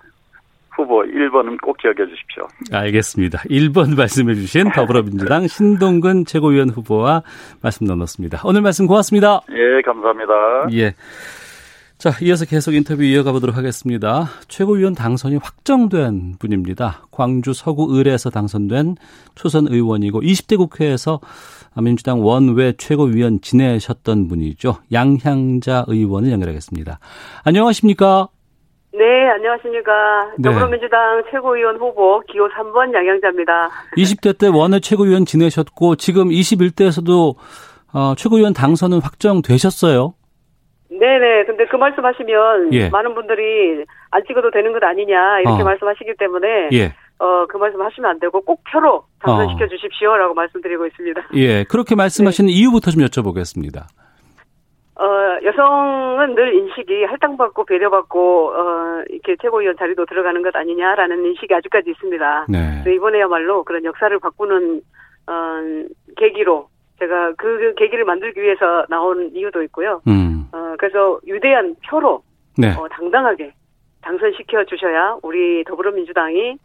후보 0.78 1.02
1번은 1.02 1.60
꼭 1.62 1.76
기억해 1.78 1.98
주십시오. 2.08 2.48
알겠습니다. 2.72 3.40
1번 3.50 3.98
말씀해 3.98 4.36
주신 4.36 4.72
더불어민주당 4.72 5.48
신동근 5.50 6.26
최고위원 6.26 6.70
후보와 6.70 7.24
말씀 7.62 7.88
나눴습니다. 7.88 8.42
오늘 8.46 8.62
말씀 8.62 8.86
고맙습니다. 8.86 9.42
예, 9.50 9.82
감사합니다. 9.82 10.68
예. 10.74 10.94
자, 11.98 12.12
이어서 12.22 12.46
계속 12.46 12.76
인터뷰 12.76 13.02
이어가 13.02 13.32
보도록 13.32 13.58
하겠습니다. 13.58 14.26
최고위원 14.48 14.94
당선이 14.94 15.38
확정된 15.38 16.36
분입니다. 16.38 17.08
광주 17.10 17.54
서구 17.54 17.88
의뢰에서 17.90 18.30
당선된 18.30 18.98
초선 19.34 19.66
의원이고 19.68 20.22
20대 20.22 20.58
국회에서 20.58 21.20
민주당 21.82 22.24
원외 22.24 22.74
최고위원 22.78 23.42
지내셨던 23.42 24.28
분이죠. 24.28 24.76
양향자 24.94 25.86
의원을 25.88 26.32
연결하겠습니다. 26.32 27.00
안녕하십니까? 27.44 28.28
네, 28.94 29.30
안녕하십니까. 29.32 30.34
네. 30.38 30.50
더불어민주당 30.50 31.24
최고위원 31.32 31.78
후보 31.78 32.22
기호 32.32 32.48
3번 32.48 32.94
양향자입니다. 32.94 33.70
20대 33.98 34.38
때 34.38 34.48
원외 34.50 34.82
최고위원 34.82 35.26
지내셨고 35.26 35.96
지금 35.96 36.30
21대에서도 36.30 37.36
어, 37.94 38.14
최고위원 38.16 38.54
당선은 38.54 39.00
확정되셨어요. 39.02 40.14
네네. 41.00 41.46
근데 41.46 41.66
그 41.66 41.76
말씀하시면 41.76 42.74
예. 42.74 42.90
많은 42.90 43.14
분들이 43.14 43.86
안 44.12 44.24
찍어도 44.26 44.52
되는 44.52 44.74
것 44.74 44.84
아니냐 44.84 45.42
이렇게 45.42 45.62
어. 45.62 45.66
말씀하시기 45.66 46.16
때문에 46.18 46.70
예. 46.74 46.94
어, 47.20 47.46
그 47.48 47.58
말씀 47.58 47.82
하시면 47.82 48.10
안 48.10 48.20
되고 48.20 48.42
꼭 48.42 48.64
표로 48.72 49.04
당선시켜 49.20 49.66
어. 49.66 49.68
주십시오라고 49.68 50.34
말씀드리고 50.34 50.86
있습니다. 50.88 51.22
예. 51.36 51.64
그렇게 51.64 51.96
말씀하시는 51.96 52.48
네. 52.48 52.54
이유부터 52.54 52.92
좀 52.92 53.04
여쭤보겠습니다. 53.04 53.86
어, 55.00 55.38
여성은 55.44 56.34
늘 56.34 56.56
인식이 56.56 57.04
할당받고 57.04 57.66
배려받고, 57.66 58.50
어, 58.50 59.04
이렇게 59.10 59.36
최고위원 59.40 59.78
자리도 59.78 60.08
들어가는 60.08 60.42
것 60.42 60.56
아니냐라는 60.56 61.24
인식이 61.24 61.54
아직까지 61.54 61.92
있습니다. 61.92 62.48
네. 62.50 62.84
이번에야말로 62.96 63.64
그런 63.64 63.86
역사를 63.86 64.18
바꾸는, 64.18 64.82
어, 65.28 65.34
계기로 66.18 66.70
제가 66.98 67.34
그 67.38 67.76
계기를 67.78 68.06
만들기 68.06 68.42
위해서 68.42 68.86
나온 68.90 69.30
이유도 69.36 69.62
있고요. 69.64 70.02
음. 70.08 70.37
어, 70.52 70.76
그래서 70.78 71.20
유대한 71.26 71.76
표로 71.88 72.22
네. 72.58 72.74
어, 72.76 72.88
당당하게 72.90 73.54
당선시켜 74.02 74.66
주셔야 74.66 75.18
우리 75.22 75.64
더불어민주당이 75.66 76.58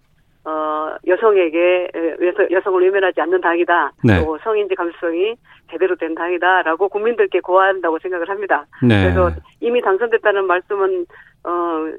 어, 0.44 0.96
여성에게 1.06 1.88
여성, 2.20 2.48
여성을 2.50 2.82
외면하지 2.82 3.20
않는 3.20 3.40
당이다. 3.40 3.92
네. 4.02 4.24
또 4.24 4.38
성인지 4.42 4.74
감수성이 4.74 5.36
제대로 5.70 5.94
된 5.96 6.14
당이다라고 6.14 6.88
국민들께 6.88 7.40
고한다고 7.40 7.98
생각을 8.00 8.28
합니다. 8.28 8.66
네. 8.82 9.02
그래서 9.04 9.30
이미 9.60 9.80
당선됐다는 9.80 10.46
말씀은 10.46 11.06
어, 11.44 11.50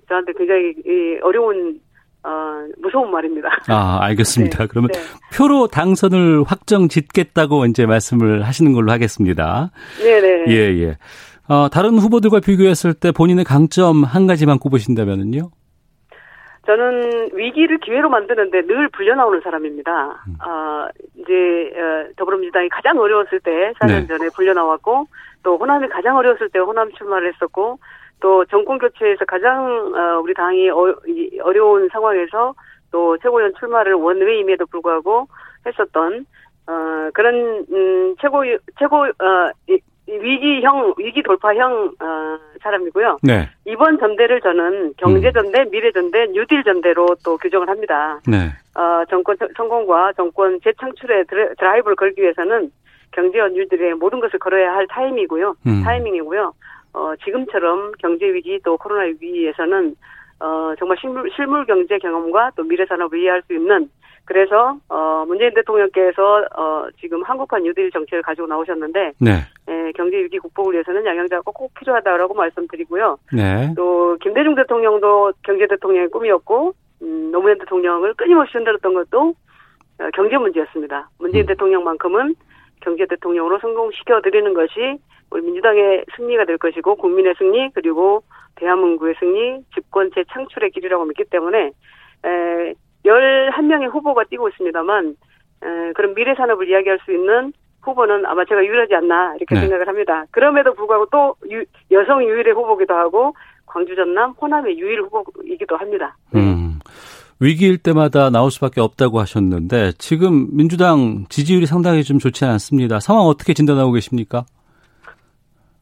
저한테 0.08 0.34
굉장히 0.34 0.76
어려운 1.22 1.80
어, 2.26 2.66
무서운 2.82 3.12
말입니다. 3.12 3.50
아, 3.68 4.00
알겠습니다. 4.04 4.58
네, 4.64 4.68
그러면 4.70 4.90
네. 4.94 5.00
표로 5.36 5.68
당선을 5.68 6.44
확정 6.44 6.88
짓겠다고 6.88 7.66
이제 7.66 7.86
말씀을 7.86 8.44
하시는 8.44 8.72
걸로 8.74 8.92
하겠습니다. 8.92 9.72
네 10.02 10.22
네. 10.22 10.46
예, 10.48 10.84
예. 10.84 10.98
어, 11.50 11.68
다른 11.70 11.98
후보들과 11.98 12.40
비교했을 12.40 12.94
때 12.94 13.12
본인의 13.12 13.44
강점 13.46 14.04
한 14.04 14.28
가지만 14.28 14.60
꼽으신다면요? 14.60 15.50
저는 16.66 17.32
위기를 17.34 17.78
기회로 17.80 18.10
만드는데 18.10 18.66
늘 18.66 18.88
불려나오는 18.90 19.42
사람입니다. 19.42 20.24
음. 20.28 20.36
어, 20.48 20.88
이제 21.16 21.74
어, 21.76 22.08
더불어민주당이 22.16 22.70
가장 22.70 22.98
어려웠을 22.98 23.42
때 23.42 23.74
4년 23.80 23.88
네. 23.88 24.08
전에 24.08 24.30
불려나왔고 24.34 25.08
또 25.44 25.58
호남이 25.58 25.90
가장 25.90 26.16
어려웠을 26.16 26.50
때 26.50 26.60
호남 26.60 26.90
출마를 26.94 27.34
했었고 27.34 27.80
또 28.22 28.46
정권 28.46 28.78
교체에서 28.78 29.26
가장 29.26 29.66
어, 29.94 30.22
우리 30.22 30.34
당이 30.34 30.70
어, 30.70 30.96
어려운 31.44 31.90
상황에서 31.92 32.56
또 32.92 33.18
최고위원 33.18 33.54
출마를 33.60 33.96
원외임에도 33.96 34.66
불구하고 34.68 35.28
했었던 35.66 36.26
어, 36.68 37.10
그런 37.14 37.66
음, 37.70 38.16
최고 38.22 38.44
최고 38.80 39.02
어, 39.02 39.52
위기형 40.22 40.94
위기 40.98 41.22
돌파형 41.24 41.94
어, 42.00 42.38
사람이고요. 42.62 43.20
네. 43.24 43.50
이번 43.66 44.00
전대를 44.00 44.42
저는 44.42 44.94
경제 44.98 45.32
전대, 45.32 45.62
음. 45.62 45.72
미래 45.72 45.92
전대, 45.92 46.28
뉴딜 46.28 46.64
전대로 46.64 47.16
또 47.24 47.38
규정을 47.38 47.68
합니다. 47.70 48.20
네. 48.28 48.50
어, 48.76 49.04
정권 49.10 49.38
성공과 49.56 50.14
정권 50.14 50.60
재창출에 50.62 51.26
드라이브를 51.58 51.96
걸기 51.96 52.22
위해서는 52.22 52.72
경제와 53.12 53.50
뉴딜의 53.50 53.96
모든 53.96 54.20
것을 54.20 54.40
걸어야 54.40 54.74
할 54.74 54.88
타임이고요. 54.88 55.56
음. 55.68 55.84
타이밍이고요. 55.84 56.54
어, 56.94 57.14
지금처럼 57.24 57.94
경제 58.00 58.26
위기 58.26 58.60
또 58.64 58.78
코로나 58.78 59.04
위기에서는 59.04 59.96
어, 60.40 60.74
정말 60.78 60.98
실물, 61.00 61.30
실물 61.36 61.66
경제 61.66 61.98
경험과 61.98 62.52
또 62.56 62.64
미래 62.64 62.86
산업을 62.86 63.20
이해할 63.20 63.42
수 63.44 63.54
있는 63.54 63.90
그래서 64.26 64.78
어, 64.90 65.26
문재인 65.28 65.54
대통령께서 65.54 66.46
어, 66.56 66.88
지금 67.00 67.24
한국판 67.24 67.64
뉴딜 67.64 67.92
정책을 67.92 68.22
가지고 68.22 68.48
나오셨는데 68.48 69.14
네. 69.20 69.32
에, 69.68 69.92
경제 69.94 70.18
위기 70.18 70.40
극복을 70.40 70.74
위해서는 70.74 71.06
양양자가 71.06 71.42
꼭 71.46 71.74
필요하다라고 71.74 72.34
말씀드리고요. 72.34 73.18
네. 73.34 73.74
또 73.76 74.18
김대중 74.22 74.56
대통령도 74.56 75.34
경제 75.44 75.68
대통령의 75.68 76.10
꿈이었고 76.10 76.74
음, 77.02 77.32
노무현 77.32 77.58
대통령을 77.60 78.14
끊임없이 78.14 78.54
흔들었던 78.54 78.94
것도 78.94 79.34
어, 80.00 80.10
경제 80.14 80.38
문제였습니다. 80.38 81.10
문재인 81.20 81.44
음. 81.44 81.48
대통령만큼은 81.48 82.36
경제 82.82 83.06
대통령으로 83.06 83.60
성공시켜 83.60 84.22
드리는 84.22 84.54
것이 84.54 85.00
우리 85.32 85.42
민주당의 85.42 86.06
승리가 86.16 86.46
될 86.46 86.58
것이고 86.58 86.96
국민의 86.96 87.36
승리 87.38 87.70
그리고 87.74 88.24
대한민국의 88.56 89.16
승리 89.20 89.64
집권 89.74 90.12
재창출의 90.14 90.72
길이라고 90.72 91.06
믿기 91.06 91.24
때문에 91.26 91.72
에, 92.26 92.74
11명의 93.06 93.92
후보가 93.92 94.26
뛰고 94.30 94.50
있습니다만 94.50 95.16
에, 95.64 95.94
그런 95.94 96.14
미래 96.16 96.34
산업을 96.36 96.70
이야기할 96.70 97.00
수 97.06 97.12
있는 97.12 97.54
후보는 97.82 98.26
아마 98.26 98.46
제가 98.46 98.64
유일하지 98.64 98.96
않나 98.96 99.36
이렇게 99.36 99.56
네. 99.56 99.62
생각을 99.62 99.88
합니다. 99.88 100.26
그럼에도 100.32 100.74
불구하고 100.74 101.08
또 101.12 101.36
유, 101.52 101.64
여성 101.92 102.24
유일의 102.24 102.54
후보기도 102.54 102.94
하고 102.94 103.36
광주 103.66 103.96
전남 103.96 104.32
호남의 104.32 104.78
유일 104.78 105.02
후보이기도 105.02 105.76
합니다. 105.78 106.16
네. 106.32 106.40
음. 106.40 106.80
위기일 107.40 107.78
때마다 107.78 108.30
나올 108.30 108.52
수밖에 108.52 108.80
없다고 108.80 109.20
하셨는데 109.20 109.94
지금 109.98 110.56
민주당 110.56 111.26
지지율이 111.28 111.66
상당히 111.66 112.04
좀 112.04 112.20
좋지 112.20 112.46
않습니다. 112.46 113.00
상황 113.00 113.26
어떻게 113.26 113.54
진단하고 113.54 113.92
계십니까? 113.92 114.46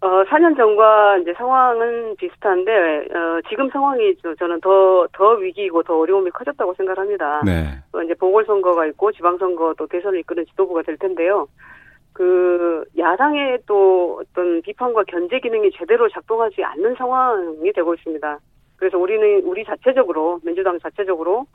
어, 0.01 0.23
4년 0.23 0.57
전과 0.57 1.17
이제 1.19 1.31
상황은 1.37 2.15
비슷한데, 2.15 2.71
어, 2.71 3.41
지금 3.47 3.69
상황이 3.69 4.15
저는 4.39 4.59
더, 4.61 5.07
더 5.13 5.33
위기이고 5.33 5.83
더 5.83 5.99
어려움이 5.99 6.31
커졌다고 6.31 6.73
생각합니다. 6.73 7.41
네. 7.45 7.67
어, 7.93 8.01
이제 8.01 8.15
보궐선거가 8.15 8.87
있고 8.87 9.11
지방선거 9.11 9.75
또 9.77 9.85
대선을 9.85 10.19
이끄는 10.21 10.45
지도부가 10.47 10.81
될 10.81 10.97
텐데요. 10.97 11.47
그, 12.13 12.83
야당의 12.97 13.59
또 13.67 14.19
어떤 14.21 14.63
비판과 14.63 15.03
견제 15.03 15.39
기능이 15.39 15.69
제대로 15.77 16.09
작동하지 16.09 16.63
않는 16.63 16.95
상황이 16.95 17.71
되고 17.71 17.93
있습니다. 17.93 18.39
그래서 18.77 18.97
우리는, 18.97 19.43
우리 19.43 19.63
자체적으로, 19.63 20.39
민주당 20.43 20.79
자체적으로, 20.79 21.45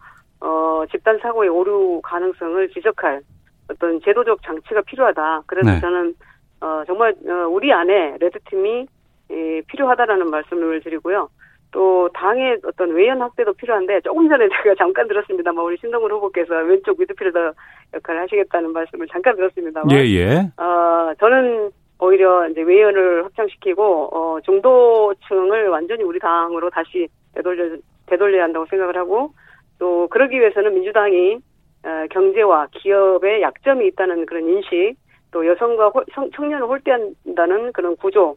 어, 0.40 0.84
집단 0.92 1.18
사고의 1.18 1.48
오류 1.48 2.00
가능성을 2.04 2.68
지적할 2.68 3.22
어떤 3.68 4.00
제도적 4.02 4.40
장치가 4.44 4.82
필요하다. 4.82 5.42
그래서 5.46 5.68
네. 5.68 5.80
저는 5.80 6.14
어, 6.60 6.82
정말 6.86 7.14
어, 7.28 7.48
우리 7.48 7.72
안에 7.72 8.16
레드팀이 8.20 8.86
예, 9.30 9.62
필요하다라는 9.66 10.30
말씀을 10.30 10.80
드리고요. 10.80 11.28
또 11.72 12.08
당의 12.14 12.58
어떤 12.64 12.90
외연 12.92 13.20
확대도 13.20 13.54
필요한데 13.54 14.00
조금 14.00 14.28
전에 14.28 14.48
제가 14.62 14.74
잠깐 14.78 15.08
들었습니다만 15.08 15.64
우리 15.64 15.76
신동훈 15.78 16.10
후보께서 16.12 16.54
왼쪽 16.54 16.98
미드필더 16.98 17.52
역할을 17.94 18.22
하시겠다는 18.22 18.72
말씀을 18.72 19.06
잠깐 19.08 19.36
들었습니다만 19.36 19.90
예, 19.92 20.04
예. 20.04 20.62
어, 20.62 21.12
저는 21.18 21.70
오히려 21.98 22.48
이제 22.48 22.62
외연을 22.62 23.24
확장시키고 23.24 24.10
어, 24.12 24.40
중도층을 24.42 25.68
완전히 25.68 26.04
우리 26.04 26.18
당으로 26.18 26.70
다시 26.70 27.08
되돌려 27.34 27.76
되돌려야 28.06 28.44
한다고 28.44 28.66
생각을 28.66 28.96
하고 28.96 29.32
또 29.78 30.08
그러기 30.08 30.38
위해서는 30.38 30.74
민주당이 30.74 31.38
어, 31.84 32.06
경제와 32.10 32.68
기업의 32.72 33.42
약점이 33.42 33.86
있다는 33.88 34.26
그런 34.26 34.48
인식 34.48 34.94
또 35.36 35.46
여성과 35.46 35.88
홀, 35.88 36.04
청년을 36.34 36.66
홀대한다는 36.66 37.72
그런 37.72 37.94
구조 37.96 38.36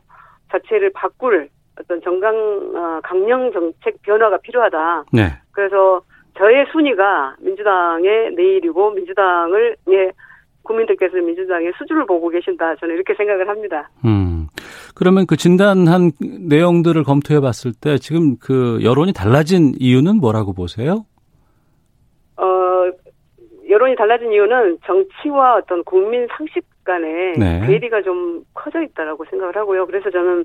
자체를 0.51 0.91
바꿀 0.91 1.47
어떤 1.79 2.01
정강 2.01 2.35
어, 2.35 2.99
강령 3.01 3.53
정책 3.53 4.01
변화가 4.01 4.39
필요하다. 4.39 5.05
네. 5.13 5.29
그래서 5.51 6.01
저의 6.37 6.65
순위가 6.73 7.37
민주당의 7.39 8.33
내일이고 8.35 8.91
민주당을 8.91 9.77
예 9.91 10.11
국민들께서 10.63 11.15
민주당의 11.15 11.71
수준을 11.77 12.05
보고 12.05 12.27
계신다. 12.27 12.75
저는 12.75 12.95
이렇게 12.95 13.13
생각을 13.13 13.47
합니다. 13.47 13.89
음. 14.03 14.47
그러면 14.93 15.25
그 15.25 15.37
진단한 15.37 16.11
내용들을 16.19 17.01
검토해 17.05 17.39
봤을 17.39 17.71
때 17.71 17.97
지금 17.97 18.35
그 18.41 18.79
여론이 18.83 19.13
달라진 19.13 19.71
이유는 19.79 20.17
뭐라고 20.17 20.51
보세요? 20.51 21.05
어, 22.35 22.43
여론이 23.69 23.95
달라진 23.95 24.33
이유는 24.33 24.79
정치와 24.85 25.55
어떤 25.55 25.81
국민 25.85 26.27
상식 26.35 26.65
간에 26.89 27.33
네. 27.37 27.67
괴리가 27.67 28.01
좀 28.01 28.43
커져 28.55 28.81
있다라고 28.81 29.25
생각을 29.29 29.55
하고요. 29.55 29.85
그래서 29.85 30.09
저는 30.09 30.43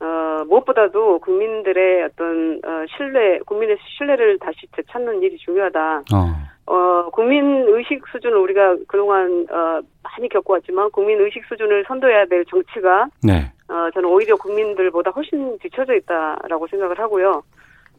어, 0.00 0.44
무엇보다도 0.48 1.18
국민들의 1.20 2.04
어떤 2.04 2.60
어, 2.64 2.84
신뢰, 2.96 3.38
국민의 3.46 3.76
신뢰를 3.98 4.38
다시 4.38 4.66
되찾는 4.72 5.22
일이 5.22 5.36
중요하다. 5.36 6.02
어. 6.14 6.72
어, 6.72 7.10
국민 7.10 7.66
의식 7.68 8.02
수준을 8.10 8.38
우리가 8.38 8.76
그동안 8.88 9.46
어, 9.50 9.80
많이 10.02 10.28
겪어왔지만 10.30 10.90
국민 10.90 11.20
의식 11.20 11.44
수준을 11.44 11.84
선도해야 11.86 12.24
될 12.26 12.44
정치가 12.46 13.08
네. 13.22 13.52
어, 13.68 13.90
저는 13.92 14.08
오히려 14.08 14.36
국민들보다 14.36 15.10
훨씬 15.10 15.58
뒤쳐져 15.58 15.94
있다라고 15.94 16.66
생각을 16.68 16.98
하고요. 16.98 17.42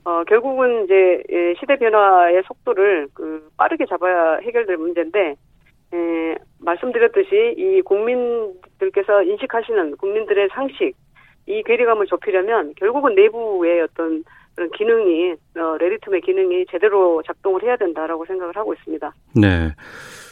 어, 0.06 0.24
결국은 0.25 0.86
이제 0.86 1.24
예, 1.32 1.53
시대 1.60 1.77
변화의 1.77 2.44
속도를 2.48 3.07
그 3.14 3.48
빠르게 3.57 3.86
잡아야 3.86 4.38
해결될 4.38 4.77
문제인데 4.77 5.36
에, 5.96 6.36
말씀드렸듯이 6.60 7.55
이 7.58 7.81
국민들께서 7.81 9.24
인식하시는 9.24 9.98
국민들의 9.98 10.50
상식, 10.53 10.94
이 11.48 11.64
괴리감을 11.64 12.08
좁히려면 12.08 12.74
결국은 12.75 13.16
내부의 13.16 13.81
어떤 13.81 14.24
그런 14.55 14.70
기능이 14.72 15.34
어, 15.58 15.77
레디툼의 15.77 16.22
기능이 16.22 16.66
제대로 16.72 17.22
작동을 17.25 17.62
해야 17.64 17.75
된다라고 17.75 18.25
생각을 18.25 18.55
하고 18.55 18.74
있습니다. 18.74 19.14
네. 19.36 19.75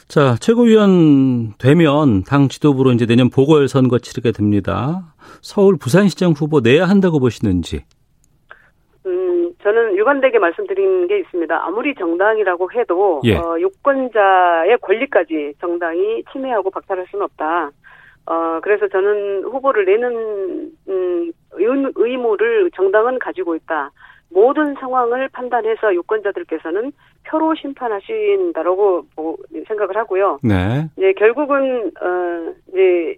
자, 0.07 0.35
최고위원 0.39 1.53
되면 1.57 2.23
당 2.23 2.47
지도부로 2.47 2.91
이제 2.91 3.05
내년 3.05 3.29
보궐선거 3.29 3.99
치르게 3.99 4.31
됩니다. 4.31 5.13
서울 5.41 5.77
부산시장 5.77 6.31
후보 6.31 6.61
내야 6.61 6.85
한다고 6.85 7.19
보시는지? 7.19 7.83
저는 9.63 9.95
유관되게 9.97 10.39
말씀드린 10.39 11.07
게 11.07 11.19
있습니다. 11.19 11.65
아무리 11.65 11.95
정당이라고 11.95 12.71
해도 12.73 13.21
예. 13.23 13.37
어, 13.37 13.57
유권자의 13.59 14.77
권리까지 14.79 15.53
정당이 15.59 16.25
침해하고 16.31 16.69
박탈할 16.69 17.05
수는 17.09 17.23
없다. 17.23 17.71
어, 18.25 18.59
그래서 18.61 18.87
저는 18.89 19.43
후보를 19.43 19.85
내는 19.85 20.71
음, 20.89 21.31
의무를 21.95 22.71
정당은 22.75 23.19
가지고 23.19 23.55
있다. 23.55 23.91
모든 24.29 24.73
상황을 24.75 25.29
판단해서 25.29 25.93
유권자들께서는 25.93 26.91
표로 27.27 27.55
심판하신다라고 27.55 29.05
생각을 29.67 29.95
하고요. 29.95 30.39
네. 30.43 30.87
이제 30.97 31.13
결국은 31.13 31.91
어 32.01 32.53
이제 32.69 33.15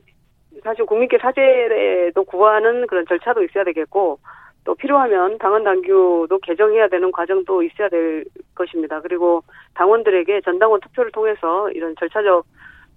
사실 0.61 0.85
국민께 0.85 1.17
사죄도 1.17 2.23
구하는 2.25 2.85
그런 2.87 3.05
절차도 3.07 3.43
있어야 3.43 3.63
되겠고 3.63 4.19
또 4.65 4.75
필요하면 4.75 5.37
당원 5.37 5.63
당규도 5.63 6.39
개정해야 6.39 6.87
되는 6.89 7.11
과정도 7.11 7.63
있어야 7.63 7.87
될 7.87 8.25
것입니다. 8.55 8.99
그리고 8.99 9.43
당원들에게 9.75 10.41
전당원 10.41 10.81
투표를 10.81 11.11
통해서 11.11 11.69
이런 11.71 11.95
절차적 11.97 12.45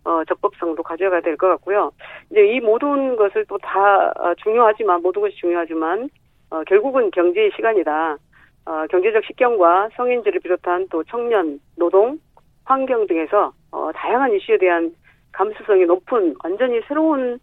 어, 0.05 0.25
적법성도 0.25 0.83
가져가야 0.83 1.21
될 1.21 1.37
것 1.37 1.49
같고요. 1.49 1.93
이제 2.31 2.45
이 2.47 2.61
모든 2.61 3.17
것을 3.17 3.45
또다 3.45 4.13
어, 4.17 4.35
중요하지만 4.43 5.03
모든 5.03 5.21
것이 5.23 5.37
중요하지만 5.37 6.09
어, 6.51 6.63
결국은 6.65 7.11
경제의 7.11 7.51
시간이다. 7.55 8.17
어, 8.67 8.87
경제적 8.91 9.25
식견과 9.27 9.91
성인지를 9.97 10.41
비롯한 10.41 10.89
또 10.91 11.05
청년, 11.05 11.61
노동, 11.77 12.19
환경 12.65 13.07
등에서 13.07 13.53
어, 13.73 13.91
다양한 13.95 14.33
이슈에 14.35 14.57
대한 14.59 14.95
감수성이 15.33 15.85
높은 15.85 16.35
완전히 16.43 16.81
새로운 16.89 17.39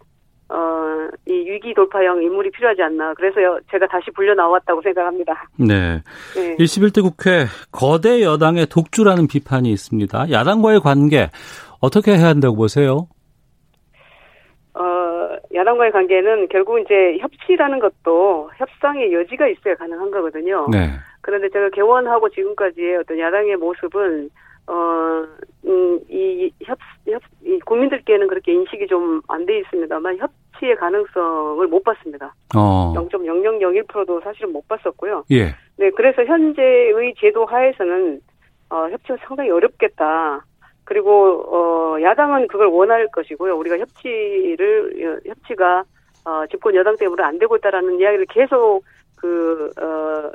어, 0.48 1.08
이 1.28 1.32
위기 1.32 1.74
돌파형 1.74 2.22
인물이 2.22 2.52
필요하지 2.52 2.82
않나. 2.84 3.14
그래서 3.16 3.60
제가 3.72 3.88
다시 3.88 4.12
불려 4.12 4.36
나왔다고 4.36 4.82
생각합니다. 4.82 5.48
네. 5.58 6.02
네. 6.36 6.56
21대 6.58 7.02
국회 7.02 7.46
거대 7.72 8.22
여당의 8.22 8.68
독주라는 8.68 9.28
비판이 9.28 9.70
있습니다. 9.72 10.32
야당과의 10.32 10.82
관계 10.82 11.30
어떻게 11.82 12.16
해야 12.16 12.28
한다고 12.28 12.56
보세요? 12.56 13.08
어, 14.76 14.84
야당과의 15.54 15.92
관계는 15.92 16.50
결국 16.50 16.80
이제 16.80 17.18
협치라는 17.20 17.80
것도 17.80 18.52
협상의 18.58 19.14
여지가 19.14 19.48
있어야 19.48 19.76
가능한 19.76 20.12
거거든요. 20.12 20.68
네. 20.72 20.92
그런데 21.22 21.50
제가 21.50 21.70
개원하고 21.70 22.30
지금까지의 22.30 22.98
어떤 22.98 23.18
야당의 23.18 23.56
모습은 23.56 24.30
어, 24.68 25.26
음, 25.66 26.00
이 26.10 26.52
협, 26.64 26.78
협, 27.08 27.22
이 27.44 27.60
국민들께는 27.60 28.28
그렇게 28.28 28.54
인식이 28.54 28.88
좀 28.88 29.22
안 29.28 29.46
돼 29.46 29.60
있습니다만 29.60 30.18
협치의 30.18 30.76
가능성을 30.78 31.68
못 31.68 31.84
봤습니다. 31.84 32.34
어. 32.56 32.94
0.0001%도 32.96 34.22
사실은 34.22 34.52
못 34.54 34.68
봤었고요. 34.68 35.24
예. 35.32 35.56
네, 35.78 35.90
그래서 35.92 36.24
현재의 36.24 37.14
제도 37.20 37.46
하에서는 37.46 38.20
어, 38.70 38.90
협치가 38.90 39.18
상당히 39.28 39.52
어렵겠다. 39.52 40.44
그리고 40.84 41.44
어, 41.52 42.02
야당은 42.02 42.48
그걸 42.48 42.68
원할 42.68 43.08
것이고요. 43.08 43.56
우리가 43.58 43.78
협치를 43.80 45.22
협치가 45.26 45.84
어, 46.26 46.46
집권 46.50 46.74
여당 46.76 46.96
때문에 46.98 47.22
안 47.24 47.38
되고 47.38 47.56
있다라는 47.56 48.00
이야기를 48.00 48.26
계속 48.30 48.82
그 49.16 49.70
어, 49.80 50.32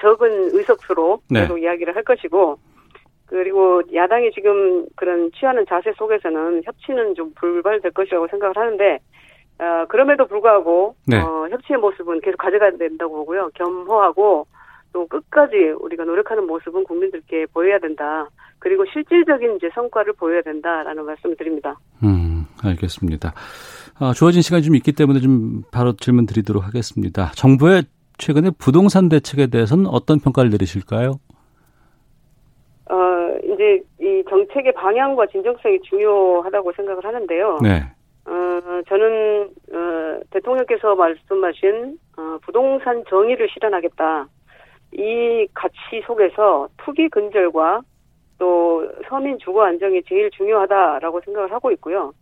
적은 0.00 0.50
의석수로 0.56 1.20
네. 1.30 1.42
계속 1.42 1.58
이야기를 1.58 1.94
할 1.94 2.02
것이고 2.02 2.58
그리고 3.30 3.80
야당이 3.94 4.32
지금 4.32 4.86
그런 4.96 5.30
취하는 5.38 5.64
자세 5.68 5.92
속에서는 5.96 6.62
협치는 6.64 7.14
좀 7.14 7.32
불발될 7.36 7.92
것이라고 7.92 8.26
생각을 8.26 8.56
하는데 8.56 8.98
어, 9.60 9.86
그럼에도 9.88 10.26
불구하고 10.26 10.96
네. 11.06 11.20
어, 11.20 11.46
협치의 11.48 11.78
모습은 11.78 12.22
계속 12.22 12.38
가져가야 12.38 12.72
된다고 12.72 13.18
보고요. 13.18 13.50
겸허하고 13.54 14.48
또 14.92 15.06
끝까지 15.06 15.54
우리가 15.78 16.02
노력하는 16.04 16.44
모습은 16.48 16.82
국민들께 16.82 17.46
보여야 17.54 17.78
된다. 17.78 18.28
그리고 18.58 18.84
실질적인 18.92 19.56
이제 19.56 19.70
성과를 19.74 20.14
보여야 20.14 20.42
된다라는 20.42 21.06
말씀을 21.06 21.36
드립니다. 21.36 21.78
음, 22.02 22.46
알겠습니다. 22.64 23.32
어, 24.00 24.12
주어진 24.12 24.42
시간이 24.42 24.64
좀 24.64 24.74
있기 24.74 24.90
때문에 24.90 25.20
좀 25.20 25.62
바로 25.70 25.92
질문 25.92 26.26
드리도록 26.26 26.66
하겠습니다. 26.66 27.30
정부의 27.36 27.84
최근에 28.18 28.50
부동산 28.58 29.08
대책에 29.08 29.46
대해서는 29.46 29.86
어떤 29.86 30.18
평가를 30.18 30.50
내리실까요? 30.50 31.20
이제 33.60 33.82
이 34.00 34.24
정책의 34.26 34.72
방향과 34.72 35.26
진정성이 35.26 35.80
중요하다고 35.82 36.72
생각을 36.72 37.04
하는데요. 37.04 37.58
네. 37.62 37.82
어, 38.24 38.82
저는 38.88 39.50
어, 39.72 40.20
대통령께서 40.30 40.94
말씀하신 40.94 41.98
어, 42.16 42.38
부동산 42.42 43.04
정의를 43.10 43.48
실현하겠다. 43.50 44.28
이 44.92 45.46
가치 45.52 46.02
속에서 46.06 46.68
투기 46.78 47.10
근절과 47.10 47.82
또 48.38 48.88
서민 49.08 49.38
주거 49.38 49.64
안정이 49.64 50.02
제일 50.08 50.30
중요하다라고 50.30 51.20
생각을 51.20 51.52
하고 51.52 51.70
있고요. 51.72 52.12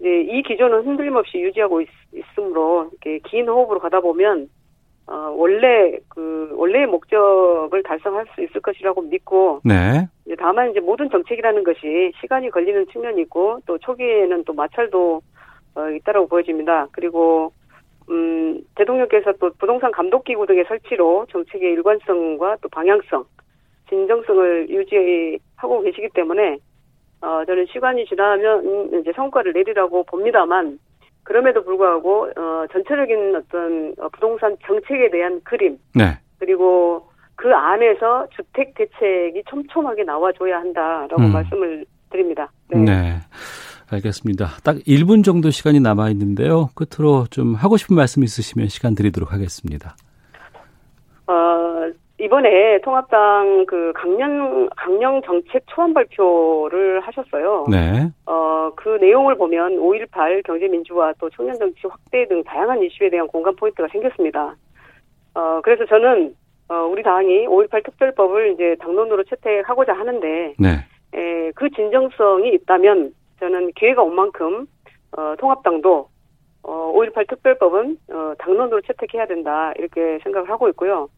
이제 0.00 0.22
이 0.22 0.42
기조는 0.42 0.84
흔들림 0.84 1.14
없이 1.14 1.38
유지하고 1.38 1.82
있, 1.82 1.88
으므로 2.36 2.90
이렇게 2.90 3.20
긴 3.28 3.48
호흡으로 3.48 3.78
가다 3.78 4.00
보면 4.00 4.48
어, 5.10 5.34
원래 5.36 5.98
그 6.08 6.52
원래의 6.54 6.86
목적을 6.86 7.82
달성할 7.82 8.26
수 8.32 8.42
있을 8.42 8.60
것이라고 8.60 9.02
믿고 9.02 9.60
네. 9.64 10.06
이제 10.24 10.36
다만 10.38 10.70
이제 10.70 10.78
모든 10.78 11.10
정책이라는 11.10 11.64
것이 11.64 12.12
시간이 12.20 12.50
걸리는 12.50 12.86
측면이 12.92 13.22
있고 13.22 13.58
또 13.66 13.76
초기에는 13.78 14.44
또 14.44 14.52
마찰도 14.52 15.20
어, 15.74 15.90
있다라고 15.90 16.28
보여집니다. 16.28 16.86
그리고 16.92 17.52
음, 18.08 18.60
대통령께서 18.76 19.32
또 19.40 19.50
부동산 19.58 19.90
감독 19.90 20.22
기구 20.24 20.46
등의 20.46 20.64
설치로 20.68 21.26
정책의 21.30 21.72
일관성과 21.72 22.58
또 22.60 22.68
방향성, 22.68 23.24
진정성을 23.88 24.70
유지하고 24.70 25.80
계시기 25.82 26.10
때문에 26.14 26.58
어, 27.20 27.44
저는 27.44 27.66
시간이 27.66 28.06
지나면 28.06 29.00
이제 29.00 29.12
성과를 29.12 29.54
내리라고 29.54 30.04
봅니다만 30.04 30.78
그럼에도 31.22 31.62
불구하고 31.64 32.30
어, 32.36 32.66
전체적인 32.72 33.36
어떤 33.36 33.94
어, 33.98 34.08
부동산 34.08 34.56
정책에 34.66 35.10
대한 35.10 35.40
그림 35.44 35.78
네. 35.94 36.18
그리고 36.38 37.08
그 37.36 37.52
안에서 37.54 38.26
주택 38.36 38.74
대책이 38.74 39.44
촘촘하게 39.48 40.04
나와줘야 40.04 40.58
한다라고 40.58 41.22
음. 41.22 41.32
말씀을 41.32 41.84
드립니다. 42.10 42.50
네. 42.68 43.18
알겠습니다. 43.90 44.46
딱 44.62 44.76
1분 44.76 45.24
정도 45.24 45.50
시간이 45.50 45.80
남아 45.80 46.10
있는데요. 46.10 46.70
끝으로 46.74 47.26
좀 47.30 47.54
하고 47.54 47.76
싶은 47.76 47.96
말씀 47.96 48.22
있으시면 48.22 48.68
시간 48.68 48.94
드리도록 48.94 49.32
하겠습니다. 49.32 49.96
어, 51.26 51.32
이번에 52.20 52.78
통합당 52.82 53.64
그 53.66 53.92
강령 53.94 54.68
강령 54.76 55.22
정책 55.22 55.64
초안 55.68 55.94
발표를 55.94 57.00
하셨어요. 57.00 57.64
네. 57.70 58.10
어, 58.26 58.70
그 58.76 58.98
내용을 59.00 59.36
보면 59.36 59.76
5.18 59.78 60.44
경제민주화 60.44 61.14
또 61.18 61.30
청년 61.30 61.58
정치 61.58 61.86
확대 61.86 62.28
등 62.28 62.44
다양한 62.44 62.82
이슈에 62.82 63.08
대한 63.08 63.26
공감 63.26 63.56
포인트가 63.56 63.88
생겼습니다. 63.88 64.54
어, 65.34 65.60
그래서 65.62 65.86
저는 65.86 66.34
어, 66.68 66.74
우리 66.84 67.02
당이 67.02 67.46
5.18 67.46 67.84
특별법을 67.84 68.52
이제 68.52 68.76
당론으로 68.80 69.24
채택하고자 69.24 69.94
하는데 69.94 70.54
네. 70.58 70.68
에, 71.14 71.50
그 71.54 71.70
진정성이 71.70 72.52
있다면 72.54 73.14
저는 73.40 73.72
기회가 73.72 74.02
온 74.02 74.14
만큼 74.14 74.66
어, 75.16 75.34
통합당도 75.38 76.08
어, 76.64 76.92
5.18 76.94 77.28
특별법은 77.28 77.96
어, 78.12 78.34
당론으로 78.38 78.82
채택해야 78.82 79.26
된다 79.26 79.72
이렇게 79.78 80.18
생각을 80.22 80.50
하고 80.50 80.68
있고요. 80.68 81.08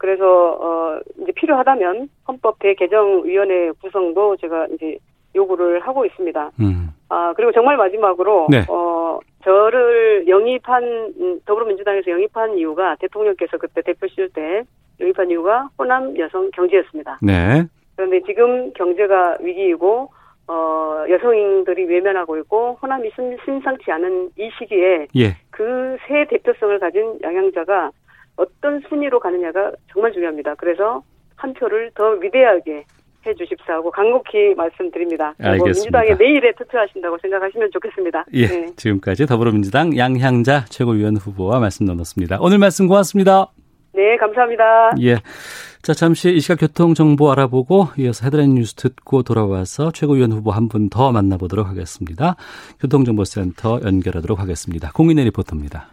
그래서 0.00 0.24
어, 0.24 0.98
이제 1.20 1.30
필요하다면 1.32 2.08
헌법 2.26 2.58
대개정위원회 2.58 3.72
구성도 3.82 4.34
제가 4.38 4.66
이제 4.72 4.96
요구를 5.36 5.80
하고 5.80 6.06
있습니다. 6.06 6.50
음. 6.58 6.88
아 7.10 7.34
그리고 7.36 7.52
정말 7.52 7.76
마지막으로 7.76 8.46
네. 8.50 8.64
어, 8.70 9.20
저를 9.44 10.26
영입한 10.26 10.82
음, 11.20 11.40
더불어민주당에서 11.44 12.12
영입한 12.12 12.56
이유가 12.56 12.96
대통령께서 12.96 13.58
그때 13.58 13.82
대표실 13.82 14.30
때 14.30 14.62
영입한 15.00 15.30
이유가 15.30 15.68
호남 15.78 16.18
여성 16.18 16.50
경제였습니다. 16.52 17.18
네. 17.20 17.64
그런데 17.94 18.22
지금 18.22 18.72
경제가 18.72 19.36
위기이고 19.40 20.10
어, 20.48 21.04
여성들이 21.10 21.84
외면하고 21.84 22.38
있고 22.38 22.78
호남이 22.82 23.10
심, 23.14 23.36
심상치 23.44 23.92
않은 23.92 24.30
이 24.38 24.50
시기에 24.58 25.08
예. 25.14 25.36
그새 25.50 26.24
대표성을 26.30 26.78
가진 26.78 27.18
양양자가 27.22 27.90
어떤 28.40 28.80
순위로 28.88 29.20
가느냐가 29.20 29.70
정말 29.92 30.12
중요합니다. 30.12 30.54
그래서 30.56 31.02
한 31.36 31.52
표를 31.54 31.90
더 31.94 32.10
위대하게 32.22 32.84
해 33.26 33.34
주십사 33.34 33.74
하고 33.74 33.90
간곡히 33.90 34.54
말씀드립니다. 34.56 35.34
그리고 35.36 35.64
알겠습니다. 35.64 36.00
민주당에 36.00 36.14
내일에 36.18 36.52
투표하신다고 36.56 37.18
생각하시면 37.20 37.68
좋겠습니다. 37.72 38.24
예. 38.32 38.46
네. 38.46 38.66
지금까지 38.76 39.26
더불어민주당 39.26 39.94
양향자 39.96 40.64
최고위원 40.70 41.16
후보와 41.16 41.60
말씀 41.60 41.84
나눴습니다. 41.84 42.38
오늘 42.40 42.56
말씀 42.58 42.88
고맙습니다. 42.88 43.48
네, 43.92 44.16
감사합니다. 44.16 44.92
예. 45.02 45.16
자, 45.82 45.92
잠시 45.92 46.30
이 46.30 46.40
시각 46.40 46.60
교통 46.60 46.94
정보 46.94 47.30
알아보고 47.32 47.88
이어서 47.98 48.24
헤드라인 48.24 48.54
뉴스 48.54 48.74
듣고 48.74 49.22
돌아와서 49.22 49.90
최고위원 49.90 50.32
후보 50.32 50.50
한 50.52 50.68
분 50.68 50.88
더 50.88 51.12
만나보도록 51.12 51.66
하겠습니다. 51.68 52.36
교통정보센터 52.80 53.80
연결하도록 53.84 54.38
하겠습니다. 54.40 54.90
공인의 54.94 55.26
리포터입니다. 55.26 55.88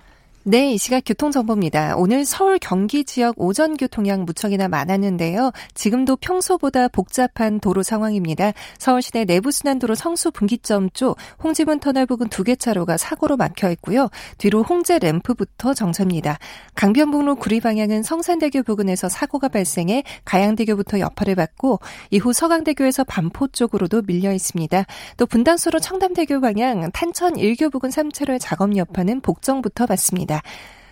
네, 0.49 0.71
이 0.71 0.77
시각 0.77 1.03
교통정보입니다. 1.05 1.97
오늘 1.97 2.23
서울 2.23 2.57
경기 2.57 3.03
지역 3.03 3.35
오전 3.35 3.75
교통량 3.75 4.23
무척이나 4.23 4.69
많았는데요. 4.69 5.51
지금도 5.73 6.15
평소보다 6.15 6.87
복잡한 6.87 7.59
도로 7.59 7.83
상황입니다. 7.83 8.53
서울시내 8.77 9.25
내부순환도로 9.25 9.95
성수 9.95 10.31
분기점 10.31 10.89
쪽 10.91 11.17
홍지문 11.43 11.81
터널 11.81 12.05
부근 12.05 12.29
두 12.29 12.45
개 12.45 12.55
차로가 12.55 12.95
사고로 12.95 13.35
막혀 13.35 13.71
있고요. 13.71 14.07
뒤로 14.37 14.63
홍제 14.63 14.99
램프부터 14.99 15.73
정체입니다. 15.73 16.39
강변북로 16.75 17.35
구리 17.35 17.59
방향은 17.59 18.03
성산대교 18.03 18.63
부근에서 18.63 19.09
사고가 19.09 19.49
발생해 19.49 20.03
가양대교부터 20.23 21.01
여파를 21.01 21.35
받고 21.35 21.81
이후 22.09 22.31
서강대교에서 22.31 23.03
반포 23.03 23.49
쪽으로도 23.49 24.03
밀려 24.03 24.31
있습니다. 24.31 24.85
또 25.17 25.25
분당수로 25.25 25.81
청담대교 25.81 26.39
방향 26.39 26.89
탄천 26.93 27.33
1교 27.33 27.69
부근 27.69 27.89
3차로의 27.89 28.39
작업 28.39 28.77
여파는 28.77 29.19
복정부터 29.19 29.87
받습니다. 29.87 30.36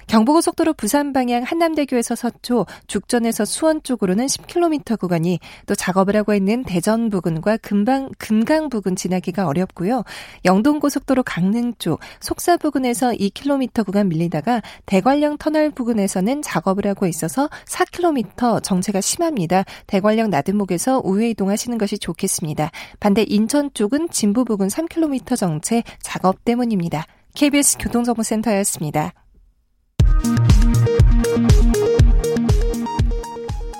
경부고속도로 0.07 0.73
부산 0.73 1.13
방향 1.13 1.43
한남대교에서 1.43 2.15
서초, 2.15 2.65
죽전에서 2.87 3.45
수원 3.45 3.81
쪽으로는 3.81 4.27
10km 4.27 4.99
구간이 4.99 5.39
또 5.65 5.75
작업을 5.75 6.15
하고 6.15 6.33
있는 6.33 6.63
대전 6.63 7.09
부근과 7.09 7.57
금방, 7.57 8.09
금강 8.17 8.69
부근 8.69 8.95
지나기가 8.95 9.47
어렵고요. 9.47 10.03
영동고속도로 10.45 11.23
강릉 11.23 11.73
쪽, 11.79 11.99
속사 12.19 12.57
부근에서 12.57 13.11
2km 13.11 13.85
구간 13.85 14.09
밀리다가 14.09 14.61
대관령 14.85 15.37
터널 15.37 15.71
부근에서는 15.71 16.41
작업을 16.41 16.85
하고 16.87 17.07
있어서 17.07 17.49
4km 17.65 18.63
정체가 18.63 19.01
심합니다. 19.01 19.63
대관령 19.87 20.29
나들목에서 20.29 21.01
우회 21.03 21.29
이동하시는 21.29 21.77
것이 21.77 21.97
좋겠습니다. 21.97 22.71
반대 22.99 23.25
인천 23.27 23.71
쪽은 23.73 24.09
진부 24.09 24.45
부근 24.45 24.67
3km 24.67 25.35
정체 25.37 25.83
작업 26.01 26.45
때문입니다. 26.45 27.05
KBS 27.33 27.77
교통정보센터였습니다. 27.79 29.13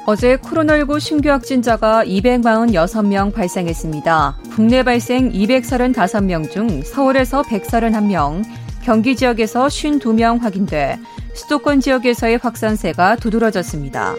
어제 0.08 0.38
코로나19 0.38 1.00
신규 1.00 1.30
확진자가 1.30 2.06
246명 2.06 3.34
발생했습니다. 3.34 4.38
국내 4.52 4.84
발생 4.84 5.32
235명 5.32 6.52
중 6.52 6.84
서울에서 6.84 7.42
131명, 7.42 8.44
경기 8.84 9.16
지역에서 9.16 9.66
52명 9.66 10.42
확인돼 10.42 11.00
수도권 11.34 11.82
지역에서의 11.82 12.38
확산세가 12.38 13.16
두드러졌습니다. 13.16 14.16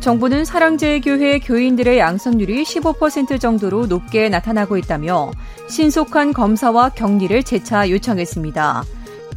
정부는 0.00 0.46
사랑제일교회 0.46 1.40
교인들의 1.40 1.98
양성률이 1.98 2.62
15% 2.62 3.38
정도로 3.38 3.86
높게 3.86 4.30
나타나고 4.30 4.78
있다며 4.78 5.30
신속한 5.68 6.32
검사와 6.32 6.88
격리를 6.90 7.42
재차 7.42 7.88
요청했습니다. 7.90 8.82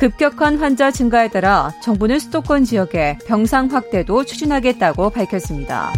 급격한 0.04 0.58
환자 0.58 0.92
증가에 0.92 1.30
따라 1.30 1.72
정부는 1.82 2.20
수도권 2.20 2.66
지역에 2.66 3.18
병상 3.26 3.68
확대도 3.68 4.26
추진하겠다고 4.26 5.12
밝혔습니다. 5.12 5.94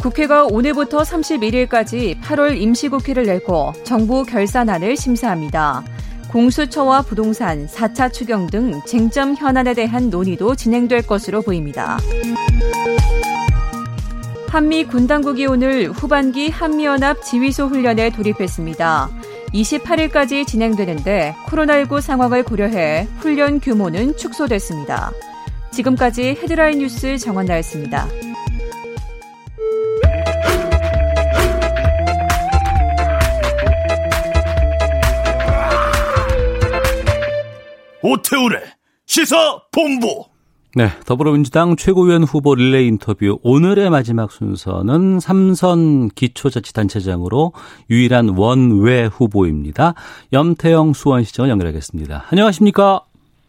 국회가 0.00 0.44
오늘부터 0.44 0.98
31일까지 1.02 2.20
8월 2.20 2.56
임시국회를 2.60 3.26
열고 3.26 3.72
정부 3.82 4.22
결산안을 4.22 4.96
심사합니다. 4.96 5.82
공수처와 6.30 7.02
부동산, 7.02 7.66
4차 7.66 8.12
추경 8.12 8.46
등 8.46 8.80
쟁점 8.86 9.34
현안에 9.34 9.74
대한 9.74 10.10
논의도 10.10 10.54
진행될 10.54 11.08
것으로 11.08 11.42
보입니다. 11.42 11.98
한미 14.48 14.84
군 14.84 15.08
당국이 15.08 15.46
오늘 15.46 15.90
후반기 15.90 16.50
한미연합 16.50 17.24
지휘소 17.24 17.66
훈련에 17.66 18.10
돌입했습니다. 18.10 19.17
28일까지 19.52 20.46
진행되는데 20.46 21.34
코로나19 21.46 22.00
상황을 22.00 22.42
고려해 22.42 23.08
훈련 23.18 23.60
규모는 23.60 24.16
축소됐습니다. 24.16 25.12
지금까지 25.70 26.36
헤드라인 26.42 26.78
뉴스 26.78 27.18
정원 27.18 27.46
나였습니다. 27.46 28.06
오태우래 38.02 38.62
시사 39.06 39.60
본부 39.72 40.24
네, 40.76 40.84
더불어민주당 41.06 41.76
최고위원 41.76 42.24
후보 42.24 42.54
릴레이 42.54 42.88
인터뷰 42.88 43.38
오늘의 43.42 43.88
마지막 43.88 44.30
순서는 44.30 45.18
삼선 45.18 46.10
기초자치단체장으로 46.14 47.52
유일한 47.90 48.36
원외 48.36 49.06
후보입니다. 49.06 49.94
염태영 50.34 50.92
수원시장을 50.92 51.50
연결하겠습니다. 51.50 52.24
안녕하십니까? 52.30 53.00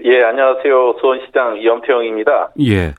예, 0.05 0.23
안녕하세요. 0.23 0.95
수원시장 1.01 1.61
염태영입니다. 1.61 2.51
예. 2.61 2.93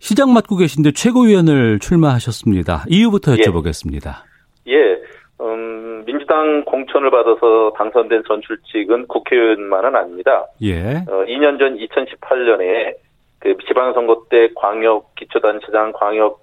시장 0.00 0.34
맡고 0.34 0.56
계신데 0.56 0.92
최고위원을 0.92 1.78
출마하셨습니다. 1.78 2.84
이유부터 2.90 3.32
예. 3.32 3.36
여쭤보겠습니다. 3.36 4.22
예, 4.66 4.74
예 4.74 5.00
음, 5.40 6.04
민주당 6.04 6.62
공천을 6.66 7.10
받아서 7.10 7.72
당선된 7.78 8.22
선출직은 8.28 9.06
국회의원만은 9.06 9.96
아닙니다. 9.96 10.46
예. 10.62 11.04
어, 11.08 11.24
2년 11.24 11.58
전 11.58 11.78
2018년에 11.78 13.05
그 13.54 13.64
지방선거 13.66 14.26
때 14.28 14.48
광역 14.56 15.14
기초단체장, 15.14 15.92
광역 15.92 16.40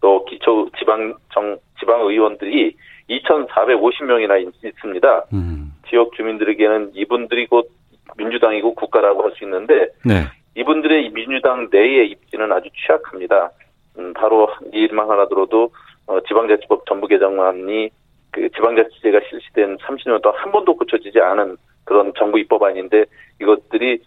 또 0.00 0.24
기초 0.26 0.68
지방정 0.78 1.58
지방의원들이 1.80 2.76
2,450명이나 3.08 4.52
있습니다. 4.64 5.24
음. 5.32 5.72
지역 5.88 6.12
주민들에게는 6.14 6.92
이분들이 6.94 7.46
곧 7.46 7.70
민주당이고 8.16 8.74
국가라고 8.74 9.22
할 9.24 9.32
수 9.32 9.44
있는데 9.44 9.88
네. 10.04 10.24
이분들의 10.54 11.10
민주당 11.10 11.68
내의 11.70 12.10
입지는 12.10 12.50
아주 12.52 12.68
취약합니다. 12.74 13.50
음, 13.98 14.12
바로 14.14 14.48
이 14.72 14.78
일만 14.78 15.08
하나 15.08 15.28
들어도 15.28 15.70
어, 16.06 16.20
지방자치법 16.20 16.86
전부 16.86 17.06
개정안이 17.06 17.90
그 18.30 18.48
지방자치제가 18.50 19.20
실시된 19.28 19.78
30년 19.78 20.22
동안 20.22 20.38
한 20.38 20.52
번도 20.52 20.76
고쳐지지 20.76 21.20
않은 21.20 21.56
그런 21.84 22.12
정부 22.18 22.38
입법안인데 22.38 23.04
이것들이 23.40 24.00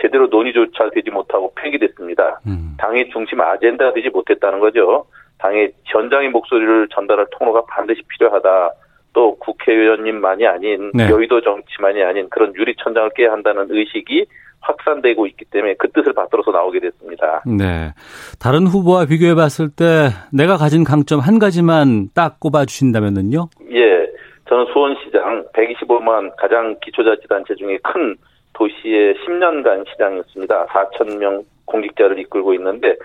제대로 0.00 0.26
논의조차 0.26 0.90
되지 0.94 1.10
못하고 1.10 1.52
폐기됐습니다. 1.56 2.40
음. 2.46 2.74
당의 2.78 3.08
중심 3.10 3.40
아젠다가 3.40 3.92
되지 3.92 4.10
못했다는 4.10 4.60
거죠. 4.60 5.06
당의 5.38 5.72
현장의 5.84 6.30
목소리를 6.30 6.88
전달할 6.92 7.26
통로가 7.32 7.64
반드시 7.68 8.02
필요하다. 8.08 8.70
또 9.12 9.36
국회의원님만이 9.36 10.46
아닌 10.46 10.90
네. 10.92 11.08
여의도 11.08 11.40
정치만이 11.40 12.02
아닌 12.02 12.28
그런 12.28 12.54
유리천장을 12.54 13.10
깨야 13.16 13.32
한다는 13.32 13.66
의식이 13.70 14.26
확산되고 14.60 15.26
있기 15.28 15.46
때문에 15.46 15.74
그 15.78 15.90
뜻을 15.92 16.12
받들어서 16.12 16.50
나오게 16.50 16.80
됐습니다. 16.80 17.42
네. 17.46 17.92
다른 18.38 18.66
후보와 18.66 19.06
비교해 19.06 19.34
봤을 19.34 19.68
때 19.70 20.10
내가 20.32 20.56
가진 20.56 20.84
강점 20.84 21.20
한 21.20 21.38
가지만 21.38 22.08
딱 22.14 22.40
꼽아 22.40 22.64
주신다면은요? 22.66 23.48
예, 23.72 24.06
저는 24.48 24.66
수원시장 24.72 25.46
125만 25.54 26.32
가장 26.36 26.76
기초자치단체 26.82 27.54
중에 27.54 27.78
큰 27.82 28.16
도시의 28.56 29.14
10년간 29.26 29.88
시장이었습니다. 29.90 30.66
4천 30.66 31.18
명 31.18 31.44
공직자를 31.66 32.18
이끌고 32.20 32.54
있는데 32.54 32.96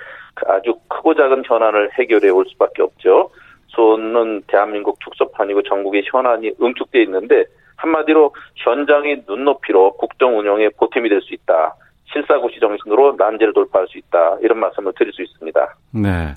아주 0.47 0.75
크고 0.87 1.13
작은 1.13 1.43
현안을 1.45 1.91
해결해 1.99 2.29
올 2.29 2.45
수밖에 2.49 2.81
없죠. 2.81 3.29
수원은 3.67 4.43
대한민국 4.47 4.99
축소판이고 5.01 5.63
전국의 5.63 6.03
현안이 6.05 6.51
응축돼 6.61 7.03
있는데 7.03 7.45
한마디로 7.75 8.33
현장의 8.55 9.23
눈높이로 9.27 9.97
국정 9.97 10.37
운영에 10.37 10.69
보탬이 10.77 11.09
될 11.09 11.21
수 11.21 11.33
있다. 11.33 11.75
실사고시 12.11 12.59
정신으로 12.59 13.15
난제를 13.17 13.53
돌파할 13.53 13.87
수 13.87 13.97
있다. 13.97 14.37
이런 14.41 14.59
말씀을 14.59 14.93
드릴 14.97 15.13
수 15.13 15.21
있습니다. 15.21 15.75
네. 15.91 16.33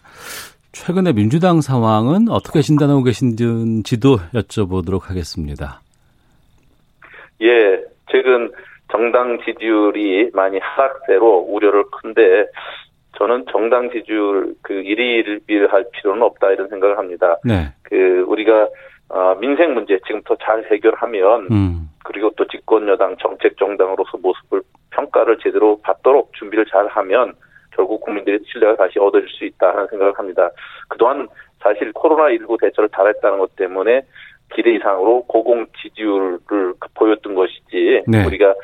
최근에 0.72 1.12
민주당 1.12 1.60
상황은 1.60 2.28
어떻게 2.30 2.60
진단하고 2.62 3.02
계신지도 3.02 4.16
여쭤보도록 4.34 5.04
하겠습니다. 5.08 5.80
예, 7.42 7.82
최근 8.10 8.50
정당 8.94 9.38
지지율이 9.44 10.30
많이 10.34 10.58
하락세로 10.58 11.46
우려를 11.48 11.84
큰데 11.90 12.46
저는 13.18 13.44
정당 13.50 13.90
지지율 13.90 14.54
그 14.62 14.72
일희일비할 14.72 15.86
필요는 15.92 16.22
없다 16.22 16.52
이런 16.52 16.68
생각을 16.68 16.96
합니다. 16.96 17.36
네. 17.44 17.72
그 17.82 18.24
우리가 18.28 18.68
어, 19.08 19.34
민생 19.40 19.74
문제 19.74 19.98
지금부터 20.06 20.36
잘 20.42 20.64
해결하면 20.70 21.48
음. 21.50 21.90
그리고 22.04 22.30
또 22.36 22.46
집권 22.46 22.88
여당 22.88 23.16
정책 23.16 23.56
정당으로서 23.58 24.18
모습을 24.18 24.62
평가를 24.90 25.38
제대로 25.42 25.80
받도록 25.82 26.32
준비를 26.34 26.64
잘 26.66 26.86
하면 26.86 27.34
결국 27.72 28.00
국민들의 28.00 28.40
신뢰가 28.46 28.76
다시 28.76 29.00
얻어질 29.00 29.28
수 29.28 29.44
있다 29.44 29.70
하는 29.70 29.88
생각을 29.88 30.16
합니다. 30.16 30.50
그동안 30.88 31.28
사실 31.60 31.92
코로나19 31.92 32.60
대처를 32.60 32.88
잘했다는 32.90 33.38
것 33.38 33.56
때문에 33.56 34.02
기대 34.54 34.72
이상으로 34.74 35.24
고공 35.24 35.66
지지율을 35.82 36.74
보였던 36.94 37.34
것이지 37.34 38.04
네. 38.06 38.24
우리가 38.24 38.54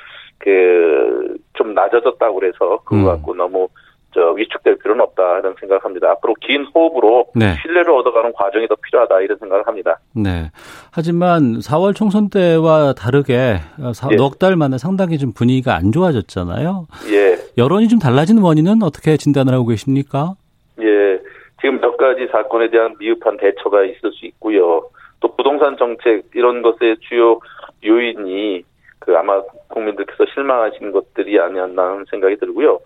그 0.40 1.20
좀 1.60 1.74
낮아졌다고 1.74 2.34
그래서 2.40 2.80
그거 2.84 2.96
음. 2.96 3.04
갖고 3.04 3.34
너무 3.34 3.68
저 4.12 4.30
위축될 4.32 4.78
필요는 4.78 5.02
없다 5.02 5.38
이런 5.38 5.54
생각을 5.60 5.84
합니다. 5.84 6.10
앞으로 6.10 6.34
긴 6.40 6.64
호흡으로 6.74 7.26
네. 7.36 7.54
신뢰를 7.62 7.92
얻어가는 7.92 8.32
과정이 8.32 8.66
더 8.66 8.74
필요하다 8.74 9.20
이런 9.20 9.38
생각을 9.38 9.66
합니다. 9.66 10.00
네. 10.16 10.50
하지만 10.90 11.58
4월 11.58 11.94
총선 11.94 12.28
때와 12.28 12.94
다르게 12.94 13.34
예. 13.34 14.16
넉달 14.16 14.56
만에 14.56 14.78
상당히 14.78 15.16
좀 15.18 15.32
분위기가 15.32 15.76
안 15.76 15.92
좋아졌잖아요. 15.92 16.86
예. 17.12 17.36
여론이 17.56 17.86
좀 17.88 17.98
달라진 18.00 18.38
원인은 18.38 18.82
어떻게 18.82 19.16
진단을 19.16 19.52
하고 19.52 19.66
계십니까? 19.66 20.34
예, 20.80 21.18
지금 21.60 21.80
몇 21.80 21.96
가지 21.96 22.26
사건에 22.32 22.68
대한 22.70 22.96
미흡한 22.98 23.36
대처가 23.36 23.84
있을 23.84 24.10
수 24.12 24.26
있고요. 24.26 24.88
또 25.20 25.36
부동산 25.36 25.76
정책 25.76 26.24
이런 26.34 26.62
것의 26.62 26.96
주요 27.08 27.38
요인이 27.84 28.64
그 29.00 29.16
아마 29.16 29.42
국민들께서 29.68 30.24
실망하신 30.32 30.92
것들이 30.92 31.40
아니었나 31.40 31.82
하는 31.82 32.04
생각이 32.10 32.36
들고요. 32.36 32.78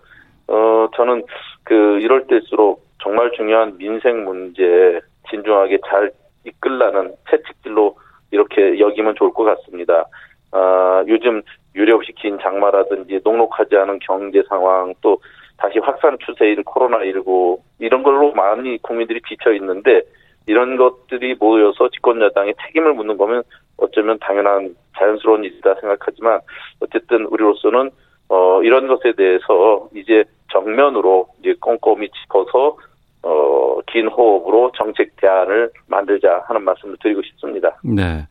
어, 0.47 0.87
저는 0.95 1.23
그 1.63 1.99
이럴 1.99 2.25
때일수록 2.27 2.83
정말 3.01 3.31
중요한 3.33 3.77
민생 3.77 4.23
문제 4.23 4.99
진중하게 5.29 5.79
잘 5.87 6.11
이끌라는 6.45 7.13
채찍질로 7.29 7.97
이렇게 8.31 8.79
여기면 8.79 9.15
좋을 9.15 9.33
것 9.33 9.43
같습니다. 9.43 10.05
아, 10.51 11.03
요즘 11.07 11.41
유례 11.75 11.91
없이 11.91 12.13
긴 12.13 12.39
장마라든지 12.39 13.19
녹록하지 13.23 13.75
않은 13.75 13.99
경제 13.99 14.41
상황 14.47 14.93
또 15.01 15.19
다시 15.57 15.79
확산 15.79 16.17
추세인 16.25 16.63
코로나19 16.63 17.59
이런 17.79 18.03
걸로 18.03 18.31
많이 18.33 18.77
국민들이 18.81 19.21
지쳐 19.27 19.53
있는데 19.53 20.01
이런 20.47 20.77
것들이 20.77 21.35
모여서 21.35 21.89
집권 21.89 22.21
여당에 22.21 22.53
책임을 22.65 22.93
묻는 22.93 23.17
거면 23.17 23.43
어쩌면 23.77 24.17
당연한 24.19 24.75
자연스러운 24.97 25.43
일이다 25.43 25.75
생각하지만 25.81 26.39
어쨌든 26.79 27.25
우리로서는 27.25 27.91
어 28.29 28.63
이런 28.63 28.87
것에 28.87 29.13
대해서 29.15 29.89
이제 29.95 30.23
정면으로 30.51 31.27
이제 31.39 31.53
꼼꼼히 31.59 32.09
짚어서 32.09 32.77
어긴 33.21 34.07
호흡으로 34.07 34.71
정책 34.77 35.15
대안을 35.17 35.71
만들자 35.87 36.43
하는 36.47 36.63
말씀을 36.63 36.95
드리고 37.01 37.21
싶습니다. 37.23 37.77
네. 37.83 38.27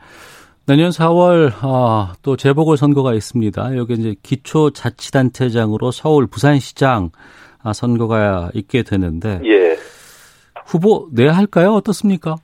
내년 0.66 0.90
4월 0.90 1.52
아, 1.62 2.14
또 2.22 2.36
재보궐 2.36 2.76
선거가 2.78 3.12
있습니다. 3.12 3.76
여기 3.76 3.94
이제 3.94 4.14
기초 4.22 4.70
자치단체장으로 4.70 5.90
서울 5.90 6.26
부산시장 6.26 7.10
아, 7.62 7.72
선거가 7.72 8.50
있게 8.54 8.82
되는데 8.82 9.40
예. 9.44 9.76
후보 10.64 11.08
내야 11.12 11.32
할까요? 11.32 11.74
어떻습니까? 11.74 12.36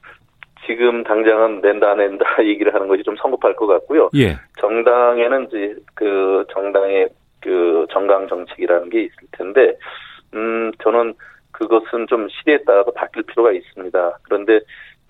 지금 0.66 1.02
당장은 1.04 1.60
낸다 1.60 1.92
안 1.92 1.98
낸다 1.98 2.24
얘기를 2.44 2.74
하는 2.74 2.88
것이 2.88 3.02
좀 3.02 3.16
성급할 3.16 3.54
것 3.56 3.66
같고요. 3.66 4.10
예. 4.14 4.36
정당에는 4.60 5.46
이제 5.48 5.76
그 5.94 6.44
정당의 6.52 7.08
그 7.40 7.86
정강 7.90 8.28
정책이라는 8.28 8.90
게 8.90 9.02
있을 9.02 9.16
텐데, 9.32 9.76
음 10.34 10.70
저는 10.82 11.14
그것은 11.52 12.06
좀 12.06 12.28
시대에 12.28 12.58
따라서 12.66 12.90
바뀔 12.92 13.22
필요가 13.24 13.52
있습니다. 13.52 14.18
그런데 14.22 14.60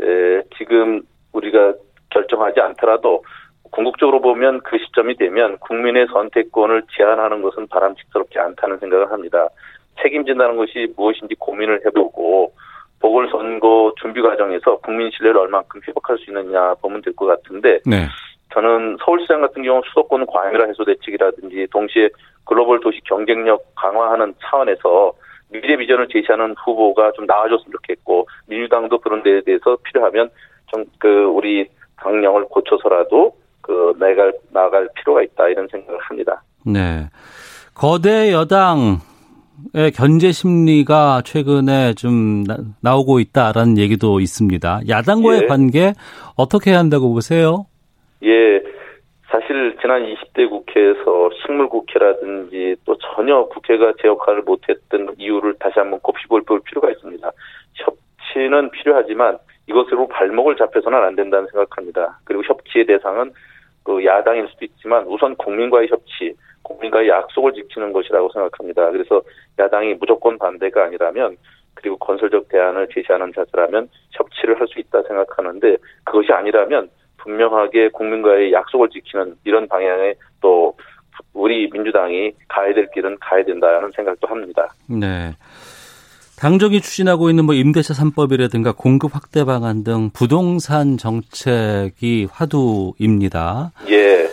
에, 0.01 0.43
지금 0.57 1.03
우리가 1.33 1.75
결정하지 2.11 2.61
않더라도 2.61 3.25
궁극적으로 3.71 4.21
보면 4.21 4.61
그 4.63 4.79
시점이 4.79 5.17
되면 5.17 5.59
국민의 5.59 6.09
선택권을 6.13 6.85
제한하는 6.97 7.43
것은 7.43 7.69
바람직스럽지 7.69 8.39
않다는 8.39 8.79
생각을 8.79 9.13
합니다. 9.13 9.49
책임진다는 10.03 10.57
것이 10.57 10.93
무엇인지 10.97 11.37
고민을 11.39 11.83
해보고 11.87 12.53
보궐선거 13.01 13.93
준비 14.01 14.21
과정에서 14.23 14.77
국민 14.79 15.11
신뢰를 15.11 15.39
얼만큼 15.41 15.81
회복할 15.89 16.19
수 16.19 16.31
있느냐 16.31 16.75
보면 16.83 17.03
될 17.03 17.15
것 17.15 17.27
같은데 17.27 17.81
네. 17.87 18.07
저는 18.53 18.97
서울시장 19.05 19.41
같은 19.41 19.63
경우 19.63 19.81
수도권 19.89 20.27
과밀화 20.27 20.67
해소 20.67 20.85
대책이라든지 20.85 21.67
동시에 21.71 22.09
글로벌 22.45 22.81
도시 22.81 23.01
경쟁력 23.05 23.65
강화하는 23.77 24.35
차원에서 24.41 25.13
미래 25.51 25.77
비전을 25.77 26.09
제시하는 26.13 26.55
후보가 26.65 27.13
좀 27.13 27.27
나와줬으면 27.27 27.73
좋겠고 27.73 28.27
민주당도 28.47 28.99
그런 28.99 29.23
데에 29.23 29.41
대해서 29.43 29.77
필요하면 29.85 30.31
좀 30.67 30.85
그 30.99 31.25
우리 31.25 31.67
강령을 31.97 32.45
고쳐서라도 32.45 33.35
그 33.61 33.95
나갈 33.99 34.33
나갈 34.51 34.89
필요가 34.95 35.23
있다 35.23 35.49
이런 35.49 35.69
생각을 35.69 35.99
합니다. 36.01 36.43
네. 36.65 37.09
거대 37.75 38.33
여당 38.33 39.01
의 39.75 39.91
견제 39.93 40.33
심리가 40.33 41.23
최근에 41.25 41.95
좀 41.95 42.45
나, 42.83 42.97
오고 42.97 43.21
있다라는 43.21 43.79
얘기도 43.79 44.21
있습니다. 44.21 44.81
야당과의 44.89 45.43
예. 45.43 45.47
관계 45.47 45.93
어떻게 46.37 46.71
해야 46.71 46.79
한다고 46.79 47.13
보세요? 47.13 47.67
예, 48.23 48.63
사실 49.31 49.77
지난 49.81 50.03
20대 50.03 50.49
국회에서 50.49 51.31
식물 51.45 51.69
국회라든지 51.69 52.77
또 52.85 52.97
전혀 52.99 53.45
국회가 53.47 53.93
제 54.01 54.09
역할을 54.09 54.43
못했던 54.43 55.15
이유를 55.19 55.55
다시 55.61 55.79
한번 55.79 56.01
곱씹어 56.01 56.41
볼 56.47 56.61
필요가 56.65 56.91
있습니다. 56.91 57.31
협치는 57.75 58.71
필요하지만 58.73 59.39
이것으로 59.69 60.09
발목을 60.09 60.57
잡혀서는 60.57 60.99
안 60.99 61.15
된다는 61.15 61.47
생각합니다. 61.53 62.19
그리고 62.25 62.43
협치의 62.45 62.87
대상은 62.87 63.33
그 63.91 64.05
야당일 64.05 64.47
수도 64.49 64.65
있지만 64.65 65.05
우선 65.09 65.35
국민과의 65.35 65.89
협치, 65.89 66.33
국민과의 66.63 67.09
약속을 67.09 67.53
지키는 67.55 67.93
것이라고 67.93 68.31
생각합니다. 68.33 68.89
그래서 68.93 69.21
야당이 69.59 69.95
무조건 69.95 70.39
반대가 70.39 70.85
아니라면 70.85 71.37
그리고 71.75 71.97
건설적 71.97 72.49
대안을 72.49 72.89
제시하는 72.95 73.33
자세라면 73.35 73.89
협치를 74.13 74.61
할 74.61 74.69
수 74.69 74.79
있다 74.79 75.03
생각하는데 75.03 75.77
그것이 76.05 76.33
아니라면 76.33 76.89
분명하게 77.17 77.89
국민과의 77.89 78.53
약속을 78.53 78.91
지키는 78.91 79.35
이런 79.45 79.67
방향에 79.67 80.15
또 80.41 80.77
우리 81.35 81.69
민주당이 81.73 82.33
가야 82.49 82.73
될 82.73 82.89
길은 82.93 83.19
가야 83.21 83.45
된다는 83.45 83.91
생각도 83.91 84.29
합니다. 84.29 84.73
네. 84.89 85.33
당정이 86.41 86.81
추진하고 86.81 87.29
있는 87.29 87.45
뭐 87.45 87.55
임대차 87.55 87.93
3법이라든가 87.93 88.75
공급 88.75 89.15
확대 89.15 89.45
방안 89.45 89.85
등 89.85 90.09
부동산 90.15 90.97
정책이 90.97 92.29
화두입니다. 92.33 93.73
예. 93.91 94.27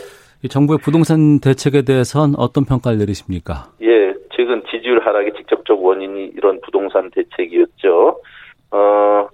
정부의 0.47 0.79
부동산 0.81 1.41
대책에 1.41 1.81
대해선 1.81 2.35
어떤 2.37 2.63
평가를 2.63 2.97
내리십니까? 2.99 3.65
예. 3.81 4.13
최근 4.31 4.63
지지율 4.71 5.05
하락의 5.05 5.33
직접적 5.35 5.83
원인이 5.83 6.31
이런 6.37 6.61
부동산 6.61 7.11
대책이었죠. 7.11 8.21
어, 8.71 9.27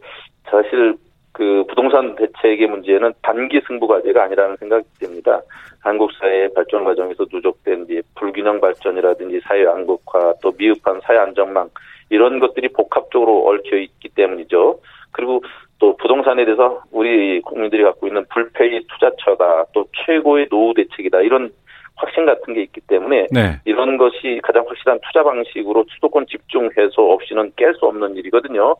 사실 0.49 0.97
그 1.31 1.63
부동산 1.69 2.15
대책의 2.15 2.67
문제는 2.67 3.13
단기 3.21 3.61
승부 3.67 3.85
과제가 3.85 4.23
아니라는 4.23 4.57
생각이 4.57 4.83
듭니다. 4.99 5.39
한국 5.79 6.11
사회 6.13 6.47
발전 6.55 6.83
과정에서 6.85 7.25
누적된 7.31 7.85
불균형 8.15 8.59
발전이라든지 8.59 9.41
사회 9.43 9.63
양극화 9.63 10.33
또 10.41 10.51
미흡한 10.57 10.99
사회 11.03 11.19
안정망 11.19 11.69
이런 12.13 12.39
것들이 12.39 12.69
복합적으로 12.69 13.47
얽혀 13.47 13.77
있기 13.77 14.09
때문이죠. 14.09 14.79
그리고 15.11 15.43
또 15.79 15.97
부동산에 15.97 16.45
대해서 16.45 16.81
우리 16.91 17.41
국민들이 17.41 17.83
갖고 17.83 18.07
있는 18.07 18.25
불패의 18.29 18.85
투자처다 18.87 19.65
또 19.73 19.85
최고의 20.05 20.47
노후 20.49 20.73
대책이다 20.75 21.21
이런 21.21 21.51
확신 21.95 22.25
같은 22.25 22.53
게 22.53 22.61
있기 22.63 22.81
때문에 22.81 23.27
네. 23.31 23.59
이런 23.65 23.97
것이 23.97 24.39
가장 24.43 24.63
확실한 24.67 24.99
투자 25.03 25.23
방식으로 25.23 25.85
수도권 25.89 26.27
집중 26.27 26.69
해소 26.77 27.11
없이는 27.13 27.51
깰 27.55 27.77
수 27.77 27.85
없는 27.85 28.15
일이거든요. 28.15 28.75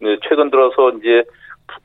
네, 0.00 0.16
최근 0.28 0.50
들어서 0.50 0.90
이제 0.90 1.24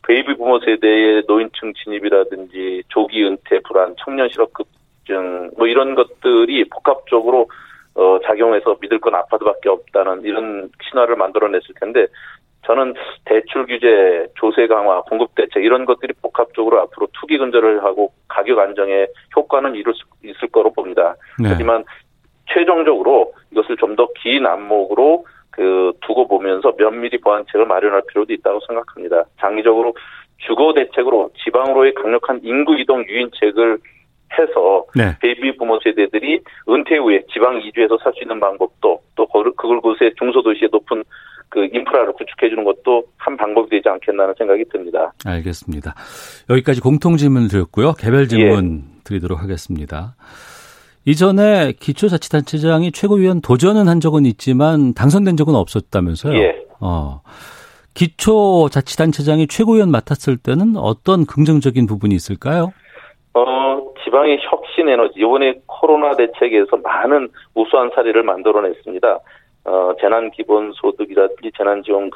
베이비 0.07 0.35
부모 0.37 0.59
세대의 0.59 1.23
노인층 1.27 1.73
진입이라든지 1.73 2.83
조기 2.89 3.23
은퇴 3.23 3.59
불안, 3.67 3.95
청년 4.03 4.27
실업 4.29 4.53
급증 4.53 5.51
뭐 5.57 5.67
이런 5.67 5.95
것들이 5.95 6.65
복합적으로 6.69 7.47
어, 7.99 8.19
작용해서 8.25 8.77
믿을 8.81 8.99
건 8.99 9.15
아파트밖에 9.15 9.67
없다는 9.69 10.21
이런 10.23 10.69
신화를 10.89 11.17
만들어냈을 11.17 11.75
텐데 11.79 12.07
저는 12.65 12.93
대출 13.25 13.65
규제, 13.65 14.27
조세 14.35 14.67
강화, 14.67 15.01
공급 15.01 15.33
대책 15.35 15.63
이런 15.63 15.85
것들이 15.85 16.13
복합적으로 16.21 16.79
앞으로 16.81 17.07
투기 17.19 17.37
근절을 17.37 17.83
하고 17.83 18.11
가격 18.27 18.59
안정에 18.59 19.07
효과는 19.35 19.75
이룰 19.75 19.93
수 19.93 20.03
있을 20.23 20.47
거로 20.49 20.71
봅니다. 20.71 21.15
네. 21.41 21.49
하지만 21.49 21.83
최종적으로 22.53 23.33
이것을 23.51 23.75
좀 23.77 23.95
더 23.95 24.07
긴 24.21 24.45
안목으로 24.45 25.25
그 25.51 25.93
두고 26.01 26.27
보면서 26.27 26.73
면밀히 26.77 27.17
보완책을 27.19 27.65
마련할 27.65 28.03
필요도 28.07 28.31
있다고 28.33 28.59
생각합니다. 28.67 29.25
장기적으로 29.39 29.93
주거 30.37 30.73
대책으로 30.73 31.31
지방으로의 31.43 31.93
강력한 31.95 32.39
인구 32.43 32.75
이동 32.77 33.03
유인책을 33.07 33.77
해서 34.39 34.85
네. 34.95 35.15
베이비 35.19 35.57
부모 35.57 35.79
세대들이 35.83 36.39
은퇴 36.69 36.97
후에 36.97 37.23
지방 37.31 37.61
이주해서 37.61 37.97
살 38.03 38.13
수 38.13 38.23
있는 38.23 38.39
방법도 38.39 39.01
또 39.15 39.27
그걸 39.27 39.81
곳에 39.81 40.11
중소도시에 40.17 40.69
높은 40.71 41.03
그 41.49 41.67
인프라를 41.73 42.13
구축해 42.13 42.49
주는 42.49 42.63
것도 42.63 43.03
한 43.17 43.35
방법이 43.35 43.69
되지 43.69 43.89
않겠나는 43.89 44.33
생각이 44.37 44.63
듭니다. 44.71 45.11
알겠습니다. 45.25 45.95
여기까지 46.49 46.79
공통 46.81 47.17
질문 47.17 47.47
드렸고요. 47.47 47.93
개별 47.93 48.27
질문 48.27 48.83
예. 48.83 48.99
드리도록 49.03 49.41
하겠습니다. 49.41 50.15
이전에 51.05 51.73
기초자치단체장이 51.79 52.91
최고위원 52.91 53.41
도전은 53.41 53.87
한 53.87 53.99
적은 53.99 54.25
있지만 54.25 54.93
당선된 54.93 55.37
적은 55.37 55.55
없었다면서요? 55.55 56.37
예. 56.37 56.55
어. 56.79 57.21
기초자치단체장이 57.95 59.47
최고위원 59.47 59.89
맡았을 59.91 60.37
때는 60.37 60.77
어떤 60.77 61.25
긍정적인 61.25 61.87
부분이 61.87 62.13
있을까요? 62.13 62.71
어, 63.33 63.41
지방의 64.09 64.39
혁신 64.41 64.89
에너지, 64.89 65.19
이번에 65.19 65.53
코로나 65.67 66.15
대책에서 66.15 66.77
많은 66.77 67.29
우수한 67.53 67.91
사례를 67.93 68.23
만들어냈습니다. 68.23 69.19
어, 69.65 69.93
재난 70.01 70.31
기본 70.31 70.71
소득이라든지 70.73 71.51
재난 71.55 71.83
지원, 71.83 72.09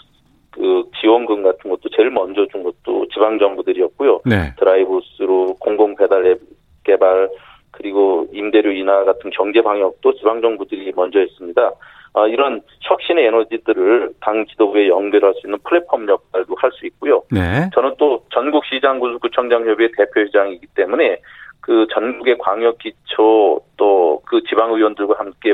그, 0.52 0.84
지원금 1.00 1.44
같은 1.44 1.70
것도 1.70 1.90
제일 1.96 2.10
먼저 2.10 2.46
준 2.48 2.64
것도 2.64 3.08
지방 3.14 3.38
정부들이었고요. 3.38 4.22
네. 4.26 4.54
드라이브스루, 4.58 5.56
공공 5.60 5.96
배달 5.96 6.26
앱 6.26 6.40
개발, 6.84 7.30
그리고 7.72 8.28
임대료 8.34 8.72
인하 8.72 9.04
같은 9.04 9.30
경제 9.32 9.62
방역도 9.62 10.16
지방 10.16 10.42
정부들이 10.42 10.94
먼저 10.96 11.20
했습니다. 11.20 11.72
아, 12.16 12.28
이런 12.28 12.62
혁신의 12.82 13.26
에너지들을 13.26 14.14
당 14.22 14.46
지도부에 14.46 14.88
연결할 14.88 15.34
수 15.36 15.48
있는 15.48 15.58
플랫폼 15.64 16.08
역할도 16.08 16.56
할 16.58 16.72
수 16.74 16.86
있고요. 16.88 17.24
네. 17.32 17.70
저는 17.74 17.96
또 17.98 18.24
전국 18.32 18.66
시장 18.66 19.00
구청장 19.00 19.68
협의회 19.68 19.90
대표회장이기 19.98 20.68
때문에 20.76 21.18
그 21.64 21.88
전국의 21.94 22.38
광역 22.38 22.78
기초 22.78 23.62
또 23.78 24.04
그 24.26 24.42
지방 24.50 24.72
의원들과 24.74 25.16
함께 25.20 25.54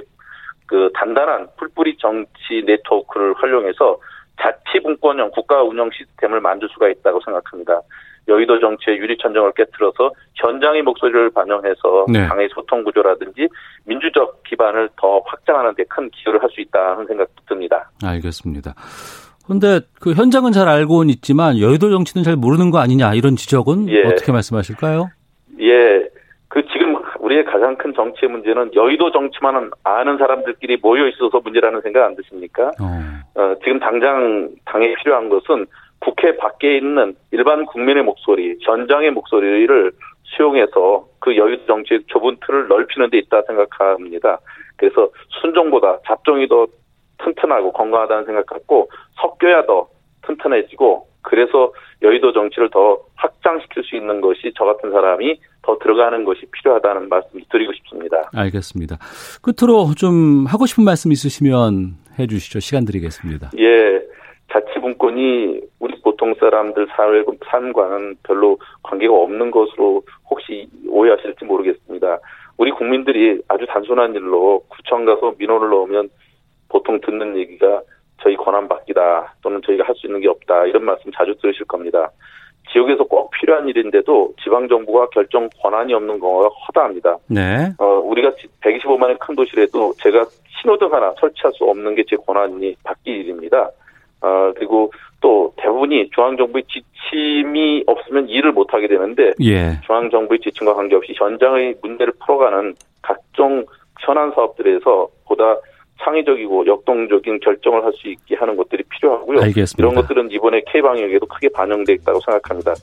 그 0.66 0.90
단단한 0.94 1.48
풀뿌리 1.58 1.98
정치 1.98 2.64
네트워크를 2.66 3.34
활용해서 3.36 3.98
자치분권형 4.42 5.32
국가 5.32 5.64
운영 5.64 5.90
시스템을 5.92 6.40
만들 6.40 6.70
수가 6.70 6.88
있다고 6.90 7.20
생각합니다. 7.26 7.82
여의도 8.28 8.60
정치의 8.60 8.98
유리천정을 9.00 9.52
깨뜨려서 9.54 10.12
현장의 10.36 10.84
목소리를 10.84 11.32
반영해서 11.32 12.06
네. 12.10 12.28
당의 12.28 12.48
소통 12.54 12.84
구조라든지 12.84 13.50
민주적 13.86 14.44
기반을 14.44 14.90
더 14.96 15.20
확장하는 15.26 15.74
데 15.76 15.84
큰 15.90 16.10
기여를 16.12 16.42
할 16.42 16.50
수 16.52 16.62
있다는 16.62 17.06
생각도 17.08 17.34
듭니다. 17.48 17.90
알겠습니다. 18.04 18.76
그런데 19.46 19.82
그 20.00 20.14
현장은 20.14 20.52
잘 20.52 20.70
알고는 20.70 21.10
있지만 21.10 21.60
여의도 21.60 21.90
정치는 21.90 22.24
잘 22.24 22.36
모르는 22.36 22.70
거 22.72 22.78
아니냐 22.80 23.14
이런 23.16 23.36
지적은 23.36 23.90
예. 23.90 24.04
어떻게 24.06 24.32
말씀하실까요? 24.32 25.10
예. 25.62 26.10
그 26.48 26.66
지금 26.74 26.96
우리의 27.20 27.46
가장 27.46 27.76
큰 27.78 27.94
정치의 27.94 28.32
문제는 28.32 28.74
여의도 28.74 29.12
정치만은 29.12 29.70
아는 29.84 30.18
사람들끼리 30.18 30.78
모여 30.78 31.08
있어서 31.08 31.40
문제라는 31.42 31.82
생각 31.82 32.06
안 32.06 32.16
드십니까? 32.16 32.72
어. 32.82 33.40
어 33.40 33.56
지금 33.64 33.80
당장 33.80 34.50
당에 34.66 34.96
필요한 34.96 35.30
것은 35.30 35.68
국회 36.00 36.36
밖에 36.38 36.78
있는 36.78 37.16
일반 37.32 37.66
국민의 37.66 38.04
목소리, 38.04 38.58
현장의 38.62 39.12
목소리를 39.12 39.92
수용해서 40.24 41.06
그 41.20 41.38
여유 41.38 41.64
정치의 41.68 42.02
좁은 42.08 42.38
틀을 42.46 42.68
넓히는 42.68 43.12
데 43.12 43.20
있다 43.20 43.44
생각합니다. 43.44 44.40
그래서 44.78 45.10
순종보다 45.42 46.00
잡종이 46.08 46.48
더 46.48 46.66
튼튼하고 47.20 47.74
건강하다는 47.74 48.26
생각 48.26 48.46
갖고 48.48 48.90
섞여야 49.22 49.66
더 49.66 49.88
튼튼해지고 50.24 51.09
그래서 51.30 51.72
여의도 52.02 52.34
정치를 52.34 52.72
더 52.72 52.98
확장시킬 53.16 53.84
수 53.84 53.96
있는 53.96 54.20
것이 54.20 54.52
저 54.58 54.66
같은 54.66 54.90
사람이 54.92 55.40
더 55.62 55.78
들어가는 55.78 56.24
것이 56.24 56.42
필요하다는 56.52 57.08
말씀 57.08 57.40
드리고 57.52 57.72
싶습니다. 57.74 58.32
알겠습니다. 58.36 58.98
끝으로 59.44 59.94
좀 59.96 60.46
하고 60.48 60.66
싶은 60.66 60.84
말씀 60.84 61.12
있으시면 61.12 61.98
해주시죠. 62.18 62.60
시간 62.62 62.84
드리겠습니다. 62.86 63.52
예. 63.60 64.02
자치분권이 64.52 65.62
우리 65.78 66.02
보통 66.02 66.34
사람들 66.40 66.88
삶과는 67.52 68.16
별로 68.24 68.58
관계가 68.82 69.14
없는 69.14 69.52
것으로 69.52 70.02
혹시 70.28 70.68
오해하실지 70.88 71.46
모르겠습니다. 71.46 72.18
우리 72.58 72.72
국민들이 72.72 73.40
아주 73.48 73.68
단순한 73.68 74.16
일로 74.16 74.64
구청 74.70 75.06
가서 75.06 75.36
민원을 75.38 75.70
넣으면 75.70 76.10
보통 76.70 77.00
듣는 77.02 77.38
얘기가 77.38 77.84
저희 78.22 78.36
권한 78.36 78.68
받기다 78.68 79.36
또는 79.42 79.62
저희가 79.66 79.86
할 79.86 79.96
수 79.96 80.08
있는 80.08 80.22
게 80.22 80.28
없다 80.28 80.66
이런 80.66 80.84
말씀 80.86 81.12
자주 81.12 81.36
들으실 81.42 81.66
겁니다. 81.66 82.10
지역에서 82.72 83.04
꼭 83.06 83.32
필요한 83.32 83.68
일인데도 83.68 84.34
지방 84.44 84.68
정부가 84.68 85.08
결정 85.10 85.50
권한이 85.62 85.94
없는 85.94 86.20
경우가 86.20 86.50
허다합니다. 86.50 87.18
네. 87.28 87.72
어, 87.80 87.86
우리가 88.04 88.32
125만의 88.62 89.18
큰 89.20 89.36
도시라도 89.36 89.94
제가 89.98 90.26
신호등 90.62 90.94
하나 90.94 91.14
설치할 91.20 91.52
수 91.54 91.64
없는 91.64 91.96
게 91.96 92.04
제 92.08 92.16
권한이 92.16 92.76
받기 92.84 93.10
일입니다. 93.12 93.72
어, 94.22 94.52
그리고 94.56 94.92
또 95.22 95.54
대부분이 95.58 96.10
중앙정부의 96.12 96.64
지침이 96.70 97.84
없으면 97.88 98.30
일을 98.30 98.52
못하게 98.52 98.88
되는데 98.88 99.32
예. 99.42 99.80
중앙정부의 99.86 100.40
지침과 100.42 100.74
관계없이 100.76 101.14
현장의 101.18 101.76
문제를 101.82 102.14
풀어가는 102.20 102.76
각종 103.02 103.66
현안 104.02 104.32
사업들에서 104.34 105.08
보다 105.28 105.58
창의적이고 106.04 106.66
역동적인 106.66 107.40
결정을 107.42 107.84
할 107.84 107.90
수 108.00 108.08
있게 108.08 108.36
하는 108.36 108.56
것들이 108.56 108.84
필요하고요. 108.84 109.42
알겠습니다. 109.42 109.76
이런 109.84 109.96
것들은 109.96 110.32
이번에 110.32 110.62
K방역에도 110.72 111.26
크게 111.26 111.50
반영돼 111.50 111.94
있다고 111.94 112.20
생각합니다. 112.22 112.74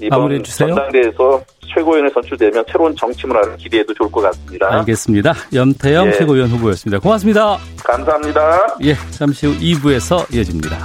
이번 0.00 0.42
전당대에서 0.42 1.42
최고위원에 1.74 2.10
선출되면 2.10 2.64
새로운 2.70 2.94
정치 2.96 3.26
문화를 3.26 3.56
기대해도 3.56 3.94
좋을 3.94 4.10
것 4.10 4.20
같습니다. 4.22 4.78
알겠습니다. 4.80 5.32
염태영 5.54 6.08
예. 6.08 6.12
최고위원 6.12 6.50
후보였습니다. 6.50 7.00
고맙습니다. 7.00 7.56
감사합니다. 7.84 8.76
예, 8.84 8.94
잠시 9.10 9.46
후 9.46 9.54
2부에서 9.54 10.34
이어집니다. 10.34 10.76